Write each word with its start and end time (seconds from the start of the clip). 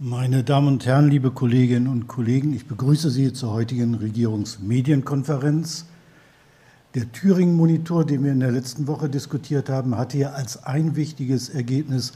Meine 0.00 0.44
Damen 0.44 0.68
und 0.68 0.86
Herren, 0.86 1.10
liebe 1.10 1.32
Kolleginnen 1.32 1.88
und 1.88 2.06
Kollegen, 2.06 2.52
ich 2.52 2.66
begrüße 2.66 3.10
Sie 3.10 3.32
zur 3.32 3.52
heutigen 3.52 3.96
Regierungsmedienkonferenz. 3.96 5.86
Der 6.94 7.10
Thüringen-Monitor, 7.10 8.04
den 8.04 8.22
wir 8.22 8.30
in 8.30 8.38
der 8.38 8.52
letzten 8.52 8.86
Woche 8.86 9.08
diskutiert 9.08 9.68
haben, 9.68 9.96
hatte 9.96 10.16
ja 10.16 10.30
als 10.30 10.64
ein 10.64 10.94
wichtiges 10.94 11.48
Ergebnis 11.48 12.12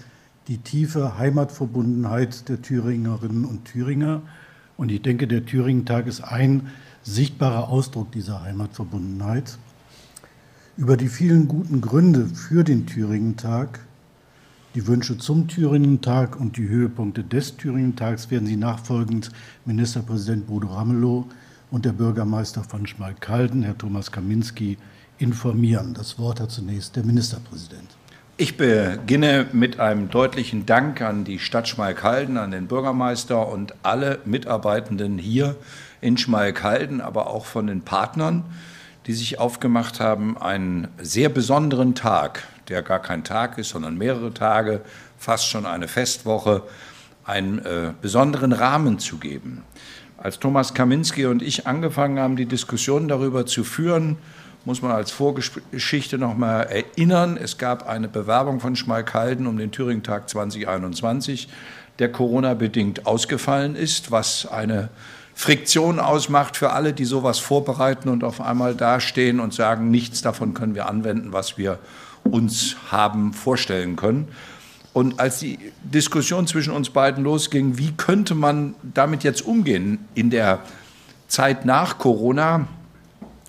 die 0.46 0.58
tiefe 0.58 1.18
Heimatverbundenheit 1.18 2.48
der 2.48 2.62
Thüringerinnen 2.62 3.44
und 3.44 3.64
Thüringer. 3.64 4.22
Und 4.76 4.92
ich 4.92 5.02
denke, 5.02 5.26
der 5.26 5.44
Thüringen-Tag 5.44 6.06
ist 6.06 6.20
ein 6.20 6.68
sichtbarer 7.02 7.68
Ausdruck 7.68 8.12
dieser 8.12 8.42
Heimatverbundenheit. 8.42 9.58
Über 10.76 10.96
die 10.96 11.08
vielen 11.08 11.48
guten 11.48 11.80
Gründe 11.80 12.26
für 12.26 12.62
den 12.62 12.86
Thüringen-Tag 12.86 13.80
die 14.74 14.86
Wünsche 14.86 15.18
zum 15.18 15.48
Thüringen-Tag 15.48 16.40
und 16.40 16.56
die 16.56 16.68
Höhepunkte 16.68 17.22
des 17.22 17.56
Thüringen-Tags 17.56 18.30
werden 18.30 18.46
Sie 18.46 18.56
nachfolgend 18.56 19.30
Ministerpräsident 19.66 20.46
Bodo 20.46 20.68
Ramelow 20.68 21.26
und 21.70 21.84
der 21.84 21.92
Bürgermeister 21.92 22.64
von 22.64 22.86
Schmalkalden, 22.86 23.62
Herr 23.62 23.76
Thomas 23.76 24.10
Kaminski, 24.10 24.78
informieren. 25.18 25.94
Das 25.94 26.18
Wort 26.18 26.40
hat 26.40 26.50
zunächst 26.50 26.96
der 26.96 27.04
Ministerpräsident. 27.04 27.88
Ich 28.38 28.56
beginne 28.56 29.46
mit 29.52 29.78
einem 29.78 30.08
deutlichen 30.08 30.64
Dank 30.64 31.02
an 31.02 31.24
die 31.24 31.38
Stadt 31.38 31.68
Schmalkalden, 31.68 32.38
an 32.38 32.50
den 32.50 32.66
Bürgermeister 32.66 33.48
und 33.48 33.74
alle 33.82 34.20
Mitarbeitenden 34.24 35.18
hier 35.18 35.56
in 36.00 36.16
Schmalkalden, 36.16 37.02
aber 37.02 37.28
auch 37.28 37.44
von 37.44 37.66
den 37.66 37.82
Partnern, 37.82 38.44
die 39.06 39.12
sich 39.12 39.38
aufgemacht 39.38 40.00
haben, 40.00 40.38
einen 40.38 40.88
sehr 40.98 41.28
besonderen 41.28 41.94
Tag 41.94 42.48
der 42.68 42.82
gar 42.82 43.00
kein 43.00 43.24
Tag 43.24 43.58
ist, 43.58 43.70
sondern 43.70 43.96
mehrere 43.96 44.32
Tage, 44.32 44.80
fast 45.18 45.46
schon 45.46 45.66
eine 45.66 45.88
Festwoche, 45.88 46.62
einen 47.24 47.58
äh, 47.60 47.92
besonderen 48.00 48.52
Rahmen 48.52 48.98
zu 48.98 49.18
geben. 49.18 49.62
Als 50.18 50.38
Thomas 50.38 50.74
Kaminski 50.74 51.26
und 51.26 51.42
ich 51.42 51.66
angefangen 51.66 52.18
haben, 52.18 52.36
die 52.36 52.46
Diskussion 52.46 53.08
darüber 53.08 53.46
zu 53.46 53.64
führen, 53.64 54.18
muss 54.64 54.82
man 54.82 54.92
als 54.92 55.10
Vorgeschichte 55.10 56.18
noch 56.18 56.36
mal 56.36 56.62
erinnern, 56.62 57.36
es 57.36 57.58
gab 57.58 57.88
eine 57.88 58.08
Bewerbung 58.08 58.60
von 58.60 58.76
Schmalkalden 58.76 59.46
um 59.46 59.56
den 59.56 59.72
Thüringen-Tag 59.72 60.28
2021, 60.28 61.48
der 61.98 62.12
Corona-bedingt 62.12 63.06
ausgefallen 63.06 63.74
ist, 63.74 64.10
was 64.12 64.46
eine 64.46 64.88
Friktion 65.34 65.98
ausmacht 65.98 66.56
für 66.56 66.72
alle, 66.72 66.92
die 66.92 67.04
sowas 67.04 67.38
vorbereiten 67.38 68.08
und 68.08 68.22
auf 68.22 68.40
einmal 68.40 68.74
dastehen 68.74 69.40
und 69.40 69.52
sagen, 69.52 69.90
nichts 69.90 70.22
davon 70.22 70.54
können 70.54 70.74
wir 70.74 70.88
anwenden, 70.88 71.32
was 71.32 71.58
wir 71.58 71.78
uns 72.24 72.76
haben 72.90 73.32
vorstellen 73.32 73.96
können. 73.96 74.28
Und 74.92 75.20
als 75.20 75.38
die 75.38 75.58
Diskussion 75.82 76.46
zwischen 76.46 76.72
uns 76.72 76.90
beiden 76.90 77.24
losging, 77.24 77.78
wie 77.78 77.92
könnte 77.92 78.34
man 78.34 78.74
damit 78.82 79.24
jetzt 79.24 79.42
umgehen 79.42 79.98
in 80.14 80.30
der 80.30 80.60
Zeit 81.28 81.64
nach 81.64 81.98
Corona, 81.98 82.68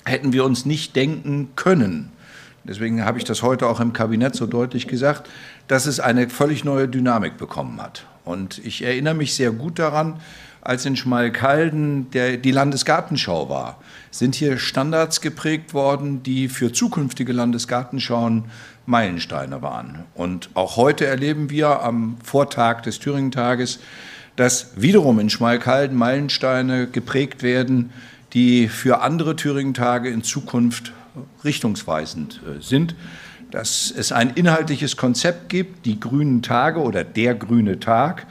hätten 0.05 0.31
wir 0.31 0.45
uns 0.45 0.65
nicht 0.65 0.95
denken 0.95 1.49
können. 1.55 2.11
Deswegen 2.63 3.03
habe 3.03 3.17
ich 3.17 3.25
das 3.25 3.43
heute 3.43 3.67
auch 3.67 3.81
im 3.81 3.91
Kabinett 3.91 4.35
so 4.35 4.45
deutlich 4.45 4.87
gesagt, 4.87 5.29
dass 5.67 5.85
es 5.85 5.99
eine 5.99 6.29
völlig 6.29 6.63
neue 6.63 6.87
Dynamik 6.87 7.37
bekommen 7.37 7.81
hat. 7.81 8.05
Und 8.23 8.59
ich 8.59 8.83
erinnere 8.83 9.15
mich 9.15 9.35
sehr 9.35 9.51
gut 9.51 9.79
daran, 9.79 10.21
als 10.63 10.85
in 10.85 10.95
Schmalkalden 10.95 12.09
der, 12.11 12.37
die 12.37 12.51
Landesgartenschau 12.51 13.49
war, 13.49 13.81
sind 14.11 14.35
hier 14.35 14.57
Standards 14.57 15.19
geprägt 15.19 15.73
worden, 15.73 16.23
die 16.23 16.47
für 16.47 16.71
zukünftige 16.71 17.33
Landesgartenschauen 17.33 18.45
Meilensteine 18.85 19.61
waren. 19.61 20.05
Und 20.13 20.49
auch 20.53 20.77
heute 20.77 21.05
erleben 21.05 21.49
wir 21.49 21.81
am 21.81 22.17
Vortag 22.23 22.81
des 22.81 22.99
Thüringen-Tages, 22.99 23.79
dass 24.35 24.71
wiederum 24.75 25.19
in 25.19 25.29
Schmalkalden 25.29 25.97
Meilensteine 25.97 26.87
geprägt 26.87 27.43
werden, 27.43 27.91
die 28.33 28.67
für 28.67 29.01
andere 29.01 29.35
Thüringen-Tage 29.35 30.09
in 30.09 30.23
Zukunft 30.23 30.93
richtungsweisend 31.43 32.41
äh, 32.43 32.61
sind. 32.61 32.95
Dass 33.51 33.93
es 33.95 34.11
ein 34.11 34.31
inhaltliches 34.31 34.97
Konzept 34.97 35.49
gibt, 35.49 35.85
die 35.85 35.99
grünen 35.99 36.41
Tage 36.41 36.79
oder 36.79 37.03
der 37.03 37.35
grüne 37.35 37.79
Tag, 37.79 38.25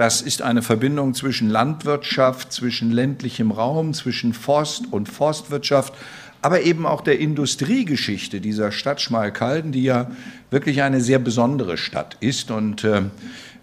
das 0.00 0.22
ist 0.22 0.40
eine 0.40 0.62
Verbindung 0.62 1.12
zwischen 1.12 1.50
Landwirtschaft, 1.50 2.54
zwischen 2.54 2.90
ländlichem 2.90 3.50
Raum, 3.50 3.92
zwischen 3.92 4.32
Forst 4.32 4.90
und 4.90 5.10
Forstwirtschaft, 5.10 5.92
aber 6.40 6.62
eben 6.62 6.86
auch 6.86 7.02
der 7.02 7.18
Industriegeschichte 7.18 8.40
dieser 8.40 8.72
Stadt 8.72 9.02
Schmalkalden, 9.02 9.72
die 9.72 9.82
ja 9.82 10.10
wirklich 10.50 10.80
eine 10.80 11.02
sehr 11.02 11.18
besondere 11.18 11.76
Stadt 11.76 12.16
ist. 12.20 12.50
Und 12.50 12.82
äh, 12.82 13.02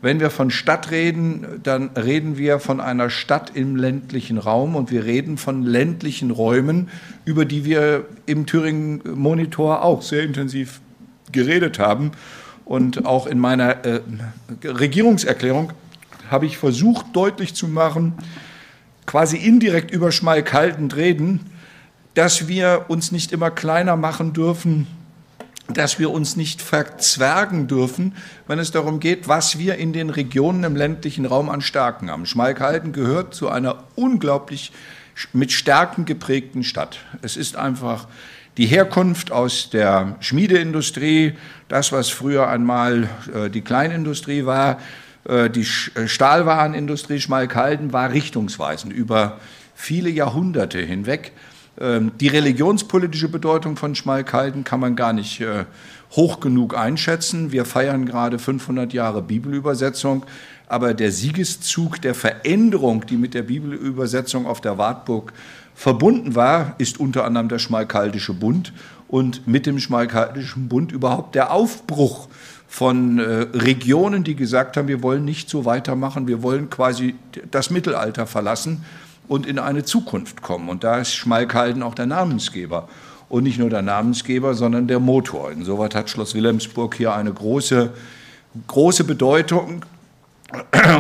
wenn 0.04 0.20
wir 0.20 0.30
von 0.30 0.52
Stadt 0.52 0.92
reden, 0.92 1.60
dann 1.64 1.90
reden 1.98 2.38
wir 2.38 2.60
von 2.60 2.82
einer 2.82 3.10
Stadt 3.10 3.54
im 3.56 3.76
ländlichen 3.76 4.38
Raum 4.38 4.76
und 4.76 4.92
wir 4.92 5.06
reden 5.06 5.38
von 5.38 5.64
ländlichen 5.64 6.30
Räumen, 6.30 6.90
über 7.26 7.46
die 7.46 7.66
wir 7.66 8.06
im 8.28 8.46
Thüringen 8.46 9.02
Monitor 9.16 9.84
auch 9.84 10.04
sehr 10.04 10.22
intensiv 10.22 10.82
geredet 11.32 11.80
haben. 11.80 12.12
Und 12.64 13.08
auch 13.08 13.26
in 13.26 13.40
meiner 13.40 13.86
äh, 13.86 14.02
Regierungserklärung 14.64 15.72
habe 16.30 16.46
ich 16.46 16.58
versucht 16.58 17.08
deutlich 17.14 17.54
zu 17.54 17.68
machen, 17.68 18.14
quasi 19.06 19.38
indirekt 19.38 19.92
über 19.92 20.12
Schmalkalden 20.12 20.92
reden, 20.92 21.52
dass 22.14 22.48
wir 22.48 22.86
uns 22.88 23.12
nicht 23.12 23.32
immer 23.32 23.52
kleiner 23.52 23.96
machen 23.96 24.34
dürfen, 24.34 24.88
dass 25.74 26.00
wir 26.00 26.12
uns 26.12 26.36
nicht 26.36 26.62
verzwergen 26.62 27.68
dürfen, 27.68 28.16
wenn 28.48 28.60
es 28.60 28.72
darum 28.72 29.00
geht, 29.00 29.28
was 29.28 29.60
wir 29.60 29.76
in 29.76 29.94
den 29.94 30.10
Regionen 30.10 30.64
im 30.64 30.76
ländlichen 30.76 31.26
Raum 31.26 31.50
an 31.50 31.62
Stärken 31.62 32.10
haben. 32.10 32.26
Schmalkalden 32.26 32.94
gehört 32.94 33.34
zu 33.34 33.50
einer 33.50 33.84
unglaublich 33.96 34.72
mit 35.34 35.52
Stärken 35.52 36.06
geprägten 36.06 36.64
Stadt. 36.64 37.00
Es 37.22 37.38
ist 37.38 37.56
einfach 37.56 38.08
die 38.58 38.66
Herkunft 38.66 39.32
aus 39.32 39.70
der 39.70 40.16
Schmiedeindustrie, 40.20 41.34
das, 41.68 41.92
was 41.92 42.10
früher 42.10 42.48
einmal 42.48 43.10
äh, 43.34 43.50
die 43.50 43.62
Kleinindustrie 43.62 44.46
war, 44.46 44.80
die 45.50 45.68
äh, 45.96 46.08
Stahlwarenindustrie 46.08 47.20
Schmalkalden 47.20 47.94
war 47.94 48.12
richtungsweisend 48.12 48.94
über 48.94 49.40
viele 49.76 50.10
Jahrhunderte 50.10 50.80
hinweg. 50.80 51.34
Ähm, 51.80 52.12
die 52.20 52.28
religionspolitische 52.28 53.30
Bedeutung 53.30 53.76
von 53.76 53.94
Schmalkalden 53.94 54.64
kann 54.64 54.80
man 54.80 54.96
gar 54.96 55.14
nicht 55.14 55.42
äh, 55.42 55.66
hoch 56.12 56.40
genug 56.40 56.78
einschätzen. 56.78 57.52
Wir 57.52 57.66
feiern 57.66 58.06
gerade 58.06 58.40
500 58.40 58.94
Jahre 58.94 59.22
Bibelübersetzung, 59.22 60.26
aber 60.68 60.94
der 60.94 61.12
Siegeszug 61.12 62.02
der 62.02 62.16
Veränderung, 62.16 63.06
die 63.06 63.18
mit 63.18 63.34
der 63.34 63.44
Bibelübersetzung 63.44 64.46
auf 64.46 64.62
der 64.62 64.78
Wartburg 64.78 65.34
verbunden 65.76 66.36
war, 66.36 66.76
ist 66.80 67.00
unter 67.00 67.24
anderem 67.26 67.50
der 67.50 67.60
Schmalkaldische 67.60 68.34
Bund 68.34 68.74
und 69.08 69.48
mit 69.48 69.66
dem 69.66 69.80
Schmalkaldischen 69.80 70.68
Bund 70.68 70.92
überhaupt 70.92 71.36
der 71.36 71.52
Aufbruch 71.52 72.28
von 72.68 73.20
äh, 73.20 73.48
Regionen, 73.54 74.24
die 74.24 74.36
gesagt 74.36 74.78
haben, 74.78 74.88
wir 74.88 75.02
wollen 75.02 75.26
nicht 75.26 75.50
so 75.50 75.66
weitermachen, 75.66 76.28
wir 76.28 76.44
wollen 76.44 76.70
quasi 76.70 77.16
das 77.50 77.70
Mittelalter 77.70 78.28
verlassen 78.28 78.84
und 79.28 79.46
in 79.46 79.60
eine 79.60 79.84
Zukunft 79.84 80.42
kommen. 80.42 80.70
Und 80.70 80.84
da 80.84 81.00
ist 81.00 81.14
Schmalkalden 81.14 81.82
auch 81.84 81.96
der 81.96 82.06
Namensgeber. 82.06 82.88
Und 83.30 83.44
nicht 83.44 83.60
nur 83.60 83.70
der 83.70 83.82
Namensgeber, 83.82 84.54
sondern 84.54 84.88
der 84.88 85.00
Motor. 85.00 85.52
Insoweit 85.52 85.96
hat 85.96 86.10
Schloss 86.10 86.34
Wilhelmsburg 86.34 86.96
hier 86.96 87.14
eine 87.14 87.34
große, 87.34 87.92
große 88.68 89.04
Bedeutung. 89.04 89.84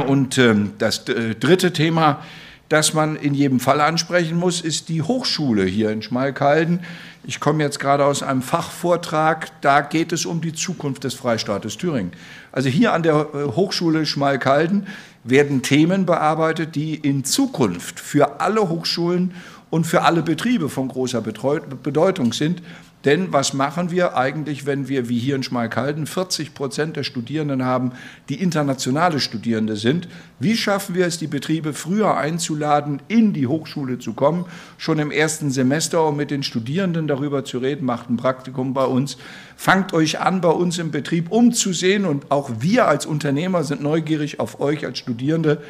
Und 0.07 0.38
ähm, 0.38 0.73
das 0.77 1.07
äh, 1.07 1.35
dritte 1.35 1.72
Thema, 1.72 2.22
das 2.69 2.94
man 2.94 3.16
in 3.16 3.33
jedem 3.33 3.59
Fall 3.59 3.81
ansprechen 3.81 4.38
muss, 4.38 4.61
ist 4.61 4.89
die 4.89 5.01
Hochschule 5.01 5.66
hier 5.66 5.89
in 5.91 6.01
Schmalkalden. 6.01 6.81
Ich 7.23 7.39
komme 7.39 7.63
jetzt 7.63 7.79
gerade 7.79 8.05
aus 8.05 8.23
einem 8.23 8.41
Fachvortrag, 8.41 9.50
da 9.61 9.81
geht 9.81 10.11
es 10.11 10.25
um 10.25 10.41
die 10.41 10.53
Zukunft 10.53 11.03
des 11.03 11.13
Freistaates 11.13 11.77
Thüringen. 11.77 12.11
Also 12.51 12.69
hier 12.69 12.94
an 12.94 13.03
der 13.03 13.16
äh, 13.16 13.44
Hochschule 13.56 14.06
Schmalkalden 14.06 14.88
werden 15.23 15.61
Themen 15.61 16.06
bearbeitet, 16.06 16.75
die 16.75 16.95
in 16.95 17.24
Zukunft 17.24 18.00
für 18.00 18.39
alle 18.39 18.69
Hochschulen 18.69 19.33
und 19.69 19.86
für 19.86 20.03
alle 20.03 20.24
Betriebe 20.24 20.69
von 20.69 20.88
großer 20.88 21.21
Bedeutung 21.21 22.33
sind. 22.33 22.62
Denn 23.07 23.31
was 23.31 23.54
machen 23.54 23.89
wir 23.89 24.18
eigentlich, 24.18 24.65
wenn 24.65 24.89
wir 24.89 25.07
wie 25.07 25.18
hier 25.18 25.38
in 25.38 25.44
Schmalkalden 25.44 26.07
40 26.07 26.54
Prozent 26.54 26.98
der 26.98 27.04
Studierenden 27.04 27.63
haben, 27.63 27.94
die 28.27 28.42
internationale 28.42 29.21
Studierende 29.21 29.77
sind? 29.77 30.09
Wie 30.42 30.57
schaffen 30.57 30.94
wir 30.94 31.06
es, 31.06 31.18
die 31.18 31.27
Betriebe 31.27 31.71
früher 31.71 32.18
einzuladen, 32.18 33.01
in 33.07 33.31
die 33.31 33.48
Hochschule 33.48 33.98
zu 33.98 34.12
kommen, 34.12 34.44
schon 34.77 35.00
im 35.00 35.09
ersten 35.09 35.51
Semester, 35.51 36.06
um 36.06 36.18
mit 36.18 36.31
den 36.31 36.44
Studierenden 36.44 37.07
darüber 37.07 37.45
zu 37.45 37.59
reden, 37.59 37.86
macht 37.86 38.09
ein 38.09 38.18
Praktikum 38.18 38.74
bei 38.74 38.83
uns, 38.83 39.15
fangt 39.56 39.94
euch 39.94 40.19
an, 40.19 40.42
bei 40.42 40.50
uns 40.50 40.77
im 40.77 40.92
Betrieb 40.92 41.31
umzusehen 41.31 42.04
und 42.04 42.30
auch 42.30 42.51
wir 42.59 42.89
als 42.89 43.06
Unternehmer 43.06 43.63
sind 43.63 43.81
neugierig 43.81 44.42
auf 44.42 44.59
euch 44.59 44.86
als 44.86 44.98
Studierende 44.98 45.63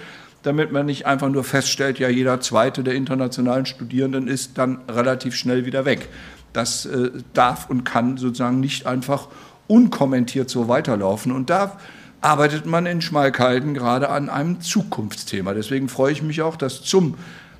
damit 0.43 0.71
man 0.71 0.85
nicht 0.85 1.05
einfach 1.05 1.29
nur 1.29 1.43
feststellt, 1.43 1.99
ja, 1.99 2.07
jeder 2.07 2.39
zweite 2.39 2.81
der 2.81 2.93
internationalen 2.93 3.65
Studierenden 3.65 4.29
ist 4.29 4.57
dann 4.57 4.79
relativ 4.87 5.35
schnell 5.35 5.65
wieder 5.65 5.83
weg. 5.83 6.07
Das 6.53 6.85
äh, 6.85 7.11
darf 7.33 7.69
und 7.69 7.83
kann 7.83 8.17
sozusagen 8.17 8.59
nicht 8.59 8.85
einfach 8.85 9.27
unkommentiert 9.67 10.49
so 10.49 10.67
weiterlaufen. 10.67 11.31
Und 11.31 11.49
da 11.49 11.77
arbeitet 12.21 12.65
man 12.65 12.85
in 12.85 13.01
Schmalkalden 13.01 13.73
gerade 13.73 14.09
an 14.09 14.29
einem 14.29 14.61
Zukunftsthema. 14.61 15.53
Deswegen 15.53 15.89
freue 15.89 16.11
ich 16.11 16.23
mich 16.23 16.41
auch, 16.41 16.55
dass 16.55 16.81
zum 16.81 17.15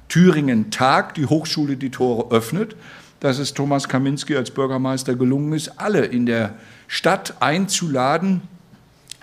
Thüringen-Tag 0.10 1.14
die 1.16 1.26
Hochschule 1.26 1.78
die 1.78 1.92
Tore 1.92 2.32
öffnet, 2.32 2.76
dass 3.20 3.40
es 3.40 3.54
Thomas 3.54 3.90
Kaminski 3.90 4.36
als 4.36 4.52
Bürgermeister 4.52 5.16
gelungen 5.16 5.54
ist, 5.54 5.80
alle 5.80 6.06
in 6.06 6.26
der 6.26 6.56
Stadt 6.88 7.36
einzuladen. 7.40 8.42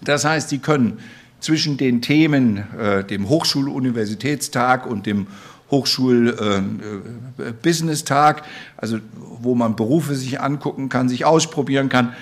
Das 0.02 0.24
heißt, 0.24 0.50
sie 0.50 0.58
können 0.58 0.98
zwischen 1.40 1.76
den 1.76 2.00
Themen, 2.00 2.64
äh, 2.78 3.04
dem 3.04 3.28
Hochschul-Universitätstag 3.28 4.86
und 4.86 5.06
dem 5.06 5.26
Hochschul-Business-Tag, 5.70 8.38
äh, 8.38 8.40
äh 8.40 8.44
also 8.76 8.98
wo 9.40 9.54
man 9.54 9.76
Berufe 9.76 10.14
sich 10.14 10.40
angucken 10.40 10.88
kann, 10.88 11.08
sich 11.08 11.24
ausprobieren 11.24 11.88
kann, 11.88 12.14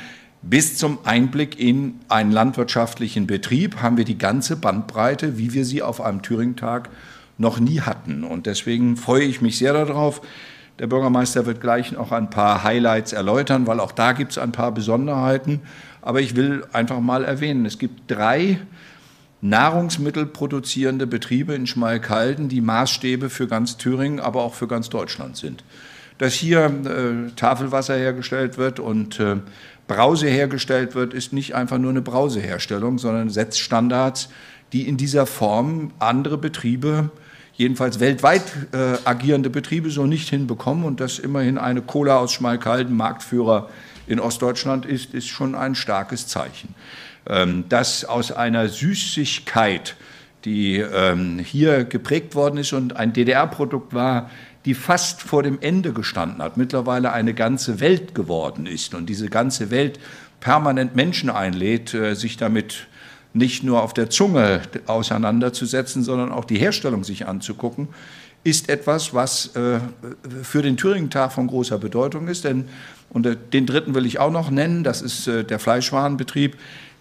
bis 0.42 0.76
zum 0.76 0.98
Einblick 1.04 1.58
in 1.60 2.00
einen 2.08 2.32
landwirtschaftlichen 2.32 3.28
Betrieb 3.28 3.80
haben 3.80 3.96
wir 3.96 4.04
die 4.04 4.18
ganze 4.18 4.56
Bandbreite, 4.56 5.38
wie 5.38 5.52
wir 5.52 5.64
sie 5.64 5.82
auf 5.82 6.00
einem 6.00 6.22
Thüringtag 6.22 6.90
noch 7.38 7.60
nie 7.60 7.80
hatten. 7.80 8.24
Und 8.24 8.46
deswegen 8.46 8.96
freue 8.96 9.22
ich 9.22 9.40
mich 9.40 9.58
sehr 9.58 9.72
darauf. 9.72 10.20
Der 10.80 10.88
Bürgermeister 10.88 11.46
wird 11.46 11.60
gleich 11.60 11.92
noch 11.92 12.10
ein 12.10 12.28
paar 12.28 12.64
Highlights 12.64 13.12
erläutern, 13.12 13.68
weil 13.68 13.78
auch 13.78 13.92
da 13.92 14.12
gibt 14.12 14.32
es 14.32 14.38
ein 14.38 14.50
paar 14.50 14.72
Besonderheiten. 14.72 15.60
Aber 16.00 16.20
ich 16.20 16.34
will 16.34 16.64
einfach 16.72 16.98
mal 16.98 17.24
erwähnen, 17.24 17.64
es 17.64 17.78
gibt 17.78 18.10
drei 18.10 18.58
nahrungsmittelproduzierende 19.42 21.06
Betriebe 21.06 21.54
in 21.54 21.66
Schmalkalden, 21.66 22.48
die 22.48 22.60
Maßstäbe 22.60 23.28
für 23.28 23.48
ganz 23.48 23.76
Thüringen, 23.76 24.20
aber 24.20 24.42
auch 24.42 24.54
für 24.54 24.68
ganz 24.68 24.88
Deutschland 24.88 25.36
sind. 25.36 25.64
Dass 26.18 26.32
hier 26.32 26.66
äh, 26.66 27.32
Tafelwasser 27.34 27.96
hergestellt 27.96 28.56
wird 28.56 28.78
und 28.78 29.18
äh, 29.18 29.36
Brause 29.88 30.28
hergestellt 30.28 30.94
wird, 30.94 31.12
ist 31.12 31.32
nicht 31.32 31.56
einfach 31.56 31.78
nur 31.78 31.90
eine 31.90 32.02
Brauseherstellung, 32.02 32.98
sondern 32.98 33.30
setzt 33.30 33.58
Standards, 33.58 34.28
die 34.72 34.86
in 34.88 34.96
dieser 34.96 35.26
Form 35.26 35.90
andere 35.98 36.38
Betriebe, 36.38 37.10
jedenfalls 37.54 37.98
weltweit 37.98 38.44
äh, 38.72 38.96
agierende 39.04 39.50
Betriebe, 39.50 39.90
so 39.90 40.06
nicht 40.06 40.28
hinbekommen. 40.28 40.84
Und 40.84 41.00
dass 41.00 41.18
immerhin 41.18 41.58
eine 41.58 41.82
Cola 41.82 42.18
aus 42.18 42.32
Schmalkalden 42.32 42.96
Marktführer 42.96 43.68
in 44.06 44.20
Ostdeutschland 44.20 44.86
ist, 44.86 45.14
ist 45.14 45.28
schon 45.28 45.54
ein 45.54 45.74
starkes 45.74 46.26
Zeichen. 46.26 46.74
Ähm, 47.26 47.64
dass 47.68 48.04
aus 48.04 48.32
einer 48.32 48.68
Süßigkeit, 48.68 49.94
die 50.44 50.78
ähm, 50.78 51.38
hier 51.38 51.84
geprägt 51.84 52.34
worden 52.34 52.58
ist 52.58 52.72
und 52.72 52.96
ein 52.96 53.12
DDR-Produkt 53.12 53.94
war, 53.94 54.30
die 54.64 54.74
fast 54.74 55.22
vor 55.22 55.42
dem 55.42 55.60
Ende 55.60 55.92
gestanden 55.92 56.42
hat, 56.42 56.56
mittlerweile 56.56 57.12
eine 57.12 57.34
ganze 57.34 57.80
Welt 57.80 58.14
geworden 58.14 58.66
ist 58.66 58.94
und 58.94 59.06
diese 59.06 59.28
ganze 59.28 59.70
Welt 59.70 59.98
permanent 60.40 60.96
Menschen 60.96 61.30
einlädt, 61.30 61.94
äh, 61.94 62.14
sich 62.14 62.36
damit 62.36 62.88
nicht 63.34 63.62
nur 63.62 63.82
auf 63.82 63.94
der 63.94 64.10
Zunge 64.10 64.60
auseinanderzusetzen, 64.86 66.02
sondern 66.02 66.32
auch 66.32 66.44
die 66.44 66.58
Herstellung 66.58 67.02
sich 67.04 67.26
anzugucken, 67.26 67.88
ist 68.44 68.68
etwas, 68.68 69.14
was 69.14 69.54
äh, 69.54 69.80
für 70.42 70.62
den 70.62 70.76
Thüringen-Tag 70.76 71.32
von 71.32 71.46
großer 71.46 71.78
Bedeutung 71.78 72.28
ist. 72.28 72.44
Denn, 72.44 72.68
und 73.10 73.26
den 73.52 73.66
dritten 73.66 73.94
will 73.94 74.06
ich 74.06 74.18
auch 74.18 74.32
noch 74.32 74.50
nennen, 74.50 74.84
das 74.84 75.02
ist 75.02 75.28
äh, 75.28 75.44
der 75.44 75.58
Fleischwarenbetrieb, 75.58 76.56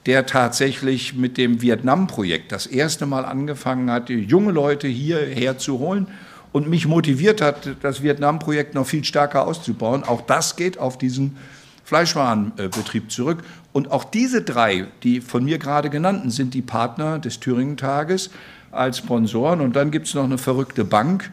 der 0.06 0.26
tatsächlich 0.26 1.16
mit 1.16 1.38
dem 1.38 1.62
Vietnam-Projekt 1.62 2.52
das 2.52 2.66
erste 2.68 3.06
Mal 3.06 3.26
angefangen 3.26 3.92
hat, 3.92 4.10
junge 4.10 4.52
Leute 4.52 4.88
hierher 4.88 5.58
zu 5.58 5.80
holen 5.80 6.08
und 6.52 6.68
mich 6.68 6.88
motiviert 6.88 7.42
hat, 7.42 7.76
das 7.82 8.02
Vietnam-Projekt 8.02 8.74
noch 8.74 8.86
viel 8.86 9.04
stärker 9.04 9.48
auszubauen. 9.48 10.04
Auch 10.04 10.22
das 10.22 10.56
geht 10.56 10.78
auf 10.80 10.98
diesen 10.98 11.38
Fleischwarenbetrieb 11.86 13.12
zurück. 13.12 13.44
Und 13.74 13.92
auch 13.92 14.04
diese 14.04 14.42
drei, 14.42 14.88
die 15.04 15.22
von 15.22 15.44
mir 15.44 15.60
gerade 15.60 15.90
genannten, 15.90 16.32
sind 16.32 16.54
die 16.54 16.62
Partner 16.62 17.20
des 17.20 17.40
Thüringen-Tages 17.40 18.32
als 18.72 19.00
Sponsoren. 19.00 19.62
Und 19.62 19.76
dann 19.76 19.92
gibt 19.92 20.08
es 20.08 20.14
noch 20.14 20.24
eine 20.24 20.38
verrückte 20.38 20.86
Bank, 20.86 21.32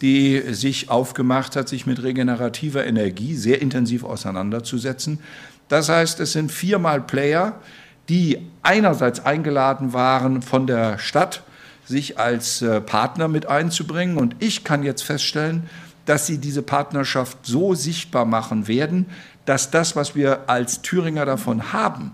die 0.00 0.40
sich 0.52 0.88
aufgemacht 0.90 1.56
hat, 1.56 1.68
sich 1.68 1.86
mit 1.86 2.02
regenerativer 2.02 2.86
Energie 2.86 3.34
sehr 3.34 3.60
intensiv 3.60 4.04
auseinanderzusetzen. 4.04 5.20
Das 5.68 5.88
heißt, 5.88 6.20
es 6.20 6.32
sind 6.32 6.50
viermal 6.50 7.00
Player, 7.00 7.60
die 8.08 8.38
einerseits 8.62 9.24
eingeladen 9.24 9.92
waren 9.92 10.42
von 10.42 10.66
der 10.66 10.98
Stadt, 10.98 11.42
sich 11.84 12.18
als 12.18 12.62
äh, 12.62 12.80
Partner 12.80 13.28
mit 13.28 13.46
einzubringen. 13.46 14.16
Und 14.16 14.36
ich 14.40 14.64
kann 14.64 14.82
jetzt 14.82 15.02
feststellen, 15.02 15.68
dass 16.06 16.26
sie 16.26 16.38
diese 16.38 16.62
Partnerschaft 16.62 17.38
so 17.42 17.74
sichtbar 17.74 18.24
machen 18.24 18.68
werden, 18.68 19.06
dass 19.44 19.70
das, 19.70 19.96
was 19.96 20.14
wir 20.14 20.48
als 20.48 20.82
Thüringer 20.82 21.24
davon 21.24 21.72
haben, 21.72 22.12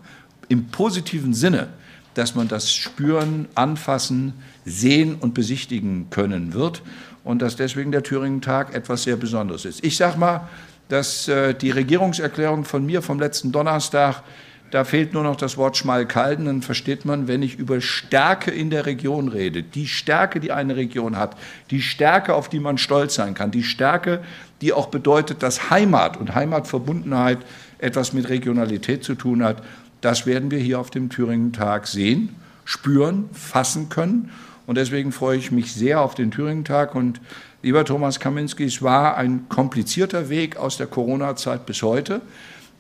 im 0.49 0.67
positiven 0.69 1.35
Sinne, 1.35 1.69
dass 2.15 2.35
man 2.35 2.49
das 2.49 2.73
spüren, 2.73 3.47
anfassen, 3.55 4.35
sehen 4.67 5.17
und 5.19 5.33
besichtigen 5.33 6.11
können 6.11 6.53
wird 6.53 6.83
und 7.25 7.41
dass 7.41 7.57
deswegen 7.57 7.93
der 7.93 8.03
Thüringen-Tag 8.03 8.75
etwas 8.75 9.05
sehr 9.05 9.17
Besonderes 9.17 9.65
ist. 9.65 9.83
Ich 9.83 9.97
sage 9.97 10.19
mal, 10.19 10.49
dass 10.89 11.29
äh, 11.29 11.55
die 11.55 11.71
Regierungserklärung 11.71 12.65
von 12.65 12.85
mir 12.85 13.01
vom 13.01 13.19
letzten 13.19 13.53
Donnerstag 13.53 14.23
da 14.71 14.85
fehlt 14.85 15.15
nur 15.15 15.23
noch 15.23 15.37
das 15.37 15.57
Wort 15.57 15.77
Schmalkalden, 15.77 16.47
dann 16.47 16.63
versteht 16.63 17.05
man, 17.05 17.29
wenn 17.29 17.43
ich 17.43 17.57
über 17.57 17.81
Stärke 17.81 18.51
in 18.51 18.71
der 18.71 18.85
Region 18.85 19.29
rede, 19.29 19.63
die 19.63 19.87
Stärke, 19.87 20.41
die 20.41 20.51
eine 20.51 20.75
Region 20.75 21.17
hat, 21.17 21.37
die 21.71 21.81
Stärke, 21.81 22.35
auf 22.35 22.49
die 22.49 22.59
man 22.59 22.77
stolz 22.77 23.15
sein 23.15 23.35
kann, 23.35 23.53
die 23.53 23.63
Stärke, 23.63 24.25
die 24.61 24.73
auch 24.73 24.89
bedeutet, 24.89 25.43
dass 25.43 25.71
Heimat 25.71 26.17
und 26.17 26.35
Heimatverbundenheit 26.35 27.39
etwas 27.79 28.13
mit 28.13 28.29
Regionalität 28.29 29.05
zu 29.05 29.15
tun 29.15 29.45
hat, 29.45 29.63
das 30.01 30.27
werden 30.27 30.51
wir 30.51 30.59
hier 30.59 30.81
auf 30.81 30.91
dem 30.91 31.11
Thüringen-Tag 31.11 31.87
sehen, 31.87 32.35
spüren, 32.65 33.31
fassen 33.33 33.89
können. 33.89 34.31
Und 34.67 34.77
deswegen 34.77 35.13
freue 35.13 35.39
ich 35.39 35.53
mich 35.53 35.73
sehr 35.73 36.01
auf 36.01 36.15
den 36.15 36.31
Thüringen-Tag. 36.31 36.95
Und 36.95 37.21
lieber 37.63 37.85
Thomas 37.85 38.21
Kaminski, 38.21 38.65
es 38.65 38.83
war 38.83 39.17
ein 39.17 39.49
komplizierter 39.49 40.29
Weg 40.29 40.57
aus 40.57 40.77
der 40.77 40.87
Corona-Zeit 40.87 41.67
bis 41.67 41.83
heute. 41.83 42.21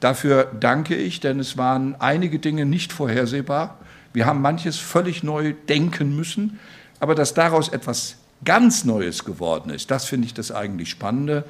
Dafür 0.01 0.51
danke 0.61 0.95
ich, 0.95 1.21
denn 1.21 1.41
es 1.41 1.57
waren 1.57 1.95
einige 1.99 2.39
Dinge 2.39 2.67
nicht 2.67 2.93
vorhersehbar. 2.93 3.79
Wir 4.13 4.27
haben 4.27 4.43
manches 4.43 4.79
völlig 4.79 5.23
neu 5.23 5.55
denken 5.69 6.17
müssen, 6.17 6.59
aber 7.01 7.15
dass 7.15 7.35
daraus 7.35 7.69
etwas 7.69 8.17
ganz 8.45 8.85
Neues 8.85 9.25
geworden 9.25 9.71
ist, 9.71 9.91
das 9.91 10.05
finde 10.05 10.27
ich 10.27 10.35
das 10.35 10.51
eigentlich 10.51 10.91
Spannende. 10.91 11.45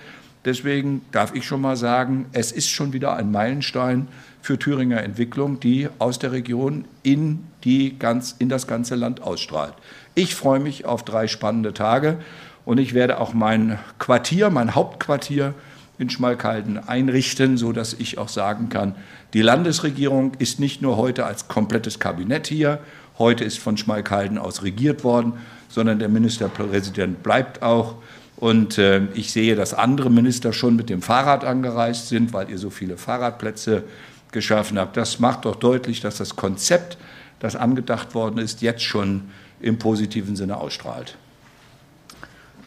Deswegen 0.46 1.02
darf 1.10 1.34
ich 1.34 1.44
schon 1.44 1.60
mal 1.60 1.76
sagen, 1.76 2.26
es 2.32 2.52
ist 2.52 2.70
schon 2.70 2.92
wieder 2.92 3.16
ein 3.16 3.32
Meilenstein 3.32 4.06
für 4.40 4.56
Thüringer 4.58 5.02
Entwicklung, 5.02 5.58
die 5.58 5.88
aus 5.98 6.20
der 6.20 6.30
Region 6.30 6.84
in, 7.02 7.44
die 7.64 7.98
ganz, 7.98 8.36
in 8.38 8.48
das 8.48 8.68
ganze 8.68 8.94
Land 8.94 9.20
ausstrahlt. 9.20 9.74
Ich 10.14 10.36
freue 10.36 10.60
mich 10.60 10.84
auf 10.84 11.04
drei 11.04 11.26
spannende 11.26 11.74
Tage 11.74 12.18
und 12.64 12.78
ich 12.78 12.94
werde 12.94 13.18
auch 13.18 13.34
mein 13.34 13.80
Quartier, 13.98 14.50
mein 14.50 14.76
Hauptquartier 14.76 15.52
in 15.98 16.10
Schmalkalden 16.10 16.78
einrichten, 16.78 17.56
so 17.56 17.72
dass 17.72 17.92
ich 17.94 18.18
auch 18.18 18.28
sagen 18.28 18.68
kann, 18.68 18.94
die 19.34 19.42
Landesregierung 19.42 20.34
ist 20.38 20.60
nicht 20.60 20.80
nur 20.80 20.96
heute 20.96 21.26
als 21.26 21.48
komplettes 21.48 21.98
Kabinett 21.98 22.46
hier, 22.46 22.78
heute 23.18 23.42
ist 23.42 23.58
von 23.58 23.76
Schmalkalden 23.76 24.38
aus 24.38 24.62
regiert 24.62 25.02
worden, 25.02 25.32
sondern 25.68 25.98
der 25.98 26.08
Ministerpräsident 26.08 27.24
bleibt 27.24 27.62
auch. 27.62 27.96
Und 28.36 28.76
äh, 28.76 29.06
ich 29.14 29.32
sehe, 29.32 29.56
dass 29.56 29.72
andere 29.72 30.10
Minister 30.10 30.52
schon 30.52 30.76
mit 30.76 30.90
dem 30.90 31.00
Fahrrad 31.00 31.44
angereist 31.44 32.08
sind, 32.08 32.32
weil 32.32 32.50
ihr 32.50 32.58
so 32.58 32.70
viele 32.70 32.98
Fahrradplätze 32.98 33.84
geschaffen 34.30 34.78
habt. 34.78 34.96
Das 34.96 35.18
macht 35.18 35.46
doch 35.46 35.56
deutlich, 35.56 36.00
dass 36.00 36.18
das 36.18 36.36
Konzept, 36.36 36.98
das 37.38 37.56
angedacht 37.56 38.14
worden 38.14 38.38
ist, 38.38 38.60
jetzt 38.60 38.82
schon 38.82 39.30
im 39.60 39.78
positiven 39.78 40.36
Sinne 40.36 40.58
ausstrahlt. 40.58 41.16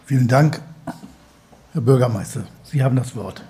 Vielen 0.06 0.28
Dank, 0.28 0.60
Herr 1.74 1.82
Bürgermeister. 1.82 2.48
Sie 2.64 2.84
haben 2.84 2.96
das 2.96 3.16
Wort. 3.16 3.44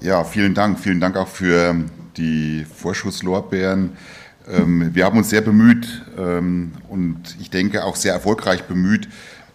Ja, 0.00 0.24
vielen 0.24 0.54
Dank. 0.54 0.78
Vielen 0.78 1.00
Dank 1.00 1.16
auch 1.16 1.28
für 1.28 1.74
die 2.16 2.64
Vorschusslorbeeren. 2.64 3.96
Ähm, 4.48 4.94
wir 4.94 5.04
haben 5.04 5.18
uns 5.18 5.30
sehr 5.30 5.40
bemüht 5.40 6.02
ähm, 6.16 6.72
und 6.88 7.36
ich 7.40 7.50
denke 7.50 7.84
auch 7.84 7.96
sehr 7.96 8.12
erfolgreich 8.12 8.64
bemüht, 8.64 9.08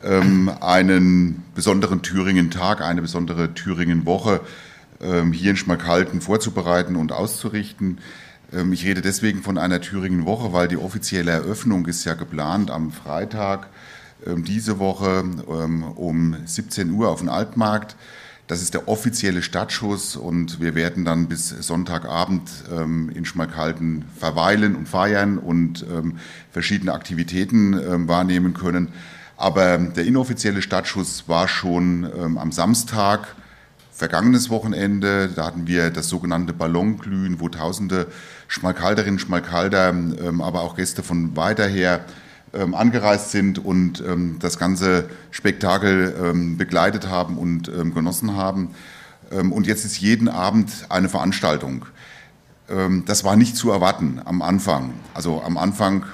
ähm, 0.04 0.52
einen 0.60 1.44
besonderen 1.56 2.02
Thüringen-Tag, 2.02 2.82
eine 2.82 3.02
besondere 3.02 3.54
Thüringen-Woche 3.54 4.42
hier 5.32 5.50
in 5.50 5.58
Schmalkalden 5.58 6.22
vorzubereiten 6.22 6.96
und 6.96 7.12
auszurichten. 7.12 7.98
Ich 8.72 8.86
rede 8.86 9.02
deswegen 9.02 9.42
von 9.42 9.58
einer 9.58 9.82
Thüringen-Woche, 9.82 10.54
weil 10.54 10.68
die 10.68 10.78
offizielle 10.78 11.32
Eröffnung 11.32 11.88
ist 11.88 12.06
ja 12.06 12.14
geplant 12.14 12.70
am 12.70 12.92
Freitag 12.92 13.66
diese 14.24 14.78
Woche 14.78 15.24
um 15.96 16.36
17 16.46 16.92
Uhr 16.92 17.10
auf 17.10 17.22
den 17.22 17.30
Altmarkt. 17.30 17.96
Das 18.48 18.62
ist 18.62 18.74
der 18.74 18.88
offizielle 18.88 19.42
Stadtschuss 19.42 20.16
und 20.16 20.60
wir 20.60 20.76
werden 20.76 21.06
dann 21.06 21.28
bis 21.28 21.50
Sonntagabend 21.50 22.50
ähm, 22.72 23.10
in 23.10 23.24
Schmalkalden 23.26 24.06
verweilen 24.18 24.76
und 24.76 24.90
feiern 24.90 25.38
und 25.38 25.86
verschiedene 26.52 26.94
Aktivitäten 26.94 28.08
wahrnehmen 28.08 28.54
können. 28.54 28.90
Aber 29.38 29.78
der 29.78 30.06
inoffizielle 30.06 30.62
Stadtschuss 30.62 31.28
war 31.28 31.48
schon 31.48 32.06
am 32.38 32.52
Samstag 32.52 33.36
vergangenes 34.02 34.50
Wochenende. 34.50 35.30
Da 35.30 35.46
hatten 35.46 35.68
wir 35.68 35.92
das 35.92 36.10
sogenannte 36.10 36.54
Ballonglühen, 36.54 37.40
wo 37.40 37.50
tausende 37.50 38.08
Schmalkalderinnen, 38.48 39.20
Schmalkalder, 39.20 39.90
ähm, 39.90 40.42
aber 40.42 40.62
auch 40.62 40.76
Gäste 40.76 41.04
von 41.04 41.36
weiter 41.36 41.68
her 41.68 42.04
ähm, 42.54 42.76
angereist 42.76 43.32
sind 43.32 43.60
und 43.60 44.04
ähm, 44.06 44.38
das 44.40 44.58
ganze 44.58 45.10
Spektakel 45.32 46.14
ähm, 46.22 46.58
begleitet 46.58 47.08
haben 47.08 47.38
und 47.38 47.70
ähm, 47.70 47.94
genossen 47.94 48.36
haben. 48.36 48.76
Ähm, 49.32 49.52
und 49.52 49.68
jetzt 49.68 49.86
ist 49.86 50.00
jeden 50.00 50.28
Abend 50.28 50.72
eine 50.90 51.10
Veranstaltung. 51.10 51.86
das 53.06 53.26
war 53.26 53.36
nicht 53.36 53.58
zu 53.58 53.70
erwarten 53.70 54.22
am 54.24 54.42
Anfang, 54.42 54.94
also 55.14 55.42
am 55.42 55.58
Anfang, 55.58 56.06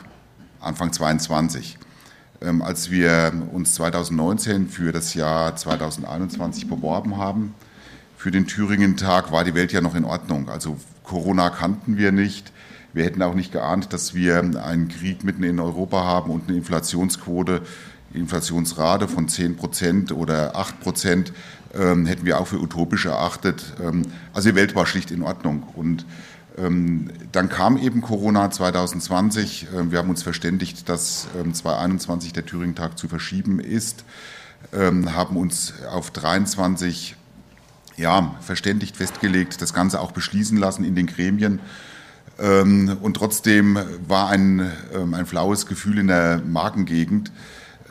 Anfang 0.60 0.92
22. 0.92 1.78
als 2.62 2.90
wir 2.90 3.32
uns 3.54 3.76
2019 3.76 4.68
für 4.68 4.92
das 4.92 5.14
Jahr 5.14 5.56
2021 5.56 6.68
beworben 6.68 7.18
haben, 7.18 7.54
für 8.18 8.32
den 8.32 8.48
Thüringen-Tag 8.48 9.32
war 9.32 9.44
die 9.44 9.54
Welt 9.54 9.72
ja 9.72 9.82
noch 9.82 9.94
in 9.94 10.04
Ordnung. 10.04 10.50
Also 10.50 10.78
Corona 11.04 11.52
kannten 11.52 11.98
wir 11.98 12.12
nicht. 12.12 12.52
Wir 12.94 13.06
hätten 13.06 13.22
auch 13.22 13.36
nicht 13.36 13.52
geahnt, 13.52 13.94
dass 13.94 14.14
wir 14.14 14.40
einen 14.40 14.88
Krieg 14.88 15.24
mitten 15.24 15.44
in 15.44 15.60
Europa 15.60 16.04
haben 16.04 16.32
und 16.32 16.48
eine 16.48 16.58
Inflationsquote, 16.58 17.62
Inflationsrate 18.14 19.08
von 19.08 19.28
10 19.28 19.58
Prozent 19.58 20.12
oder 20.12 20.56
8 20.56 20.80
Prozent 20.80 21.34
ähm, 21.76 22.06
hätten 22.06 22.26
wir 22.26 22.40
auch 22.40 22.48
für 22.48 22.60
utopisch 22.60 23.06
erachtet. 23.06 23.74
Ähm, 23.82 24.04
also 24.34 24.50
die 24.50 24.56
Welt 24.56 24.76
war 24.76 24.86
schlicht 24.86 25.12
in 25.12 25.22
Ordnung. 25.22 25.64
Und 25.76 26.06
ähm, 26.58 27.10
dann 27.32 27.50
kam 27.50 27.78
eben 27.78 28.02
Corona 28.02 28.50
2020. 28.50 29.68
Ähm, 29.76 29.92
wir 29.92 30.00
haben 30.00 30.10
uns 30.10 30.24
verständigt, 30.24 30.90
dass 30.90 31.28
2021 31.34 32.30
ähm, 32.30 32.34
der 32.34 32.46
Thüringen-Tag 32.46 32.98
zu 32.98 33.08
verschieben 33.08 33.60
ist, 33.60 34.04
ähm, 34.74 35.14
haben 35.14 35.38
uns 35.38 35.74
auf 35.92 36.12
23 36.12 37.16
ja, 37.98 38.36
verständigt 38.42 38.96
festgelegt, 38.96 39.62
das 39.62 39.74
Ganze 39.74 40.00
auch 40.00 40.12
beschließen 40.12 40.58
lassen 40.58 40.84
in 40.84 40.96
den 40.96 41.08
Gremien. 41.08 41.60
Ähm, 42.40 42.98
und 43.02 43.16
trotzdem 43.16 43.80
war 44.08 44.30
ein, 44.30 44.72
ähm, 44.94 45.14
ein 45.14 45.26
flaues 45.26 45.66
Gefühl 45.66 45.98
in 45.98 46.08
der 46.08 46.42
Magengegend, 46.46 47.32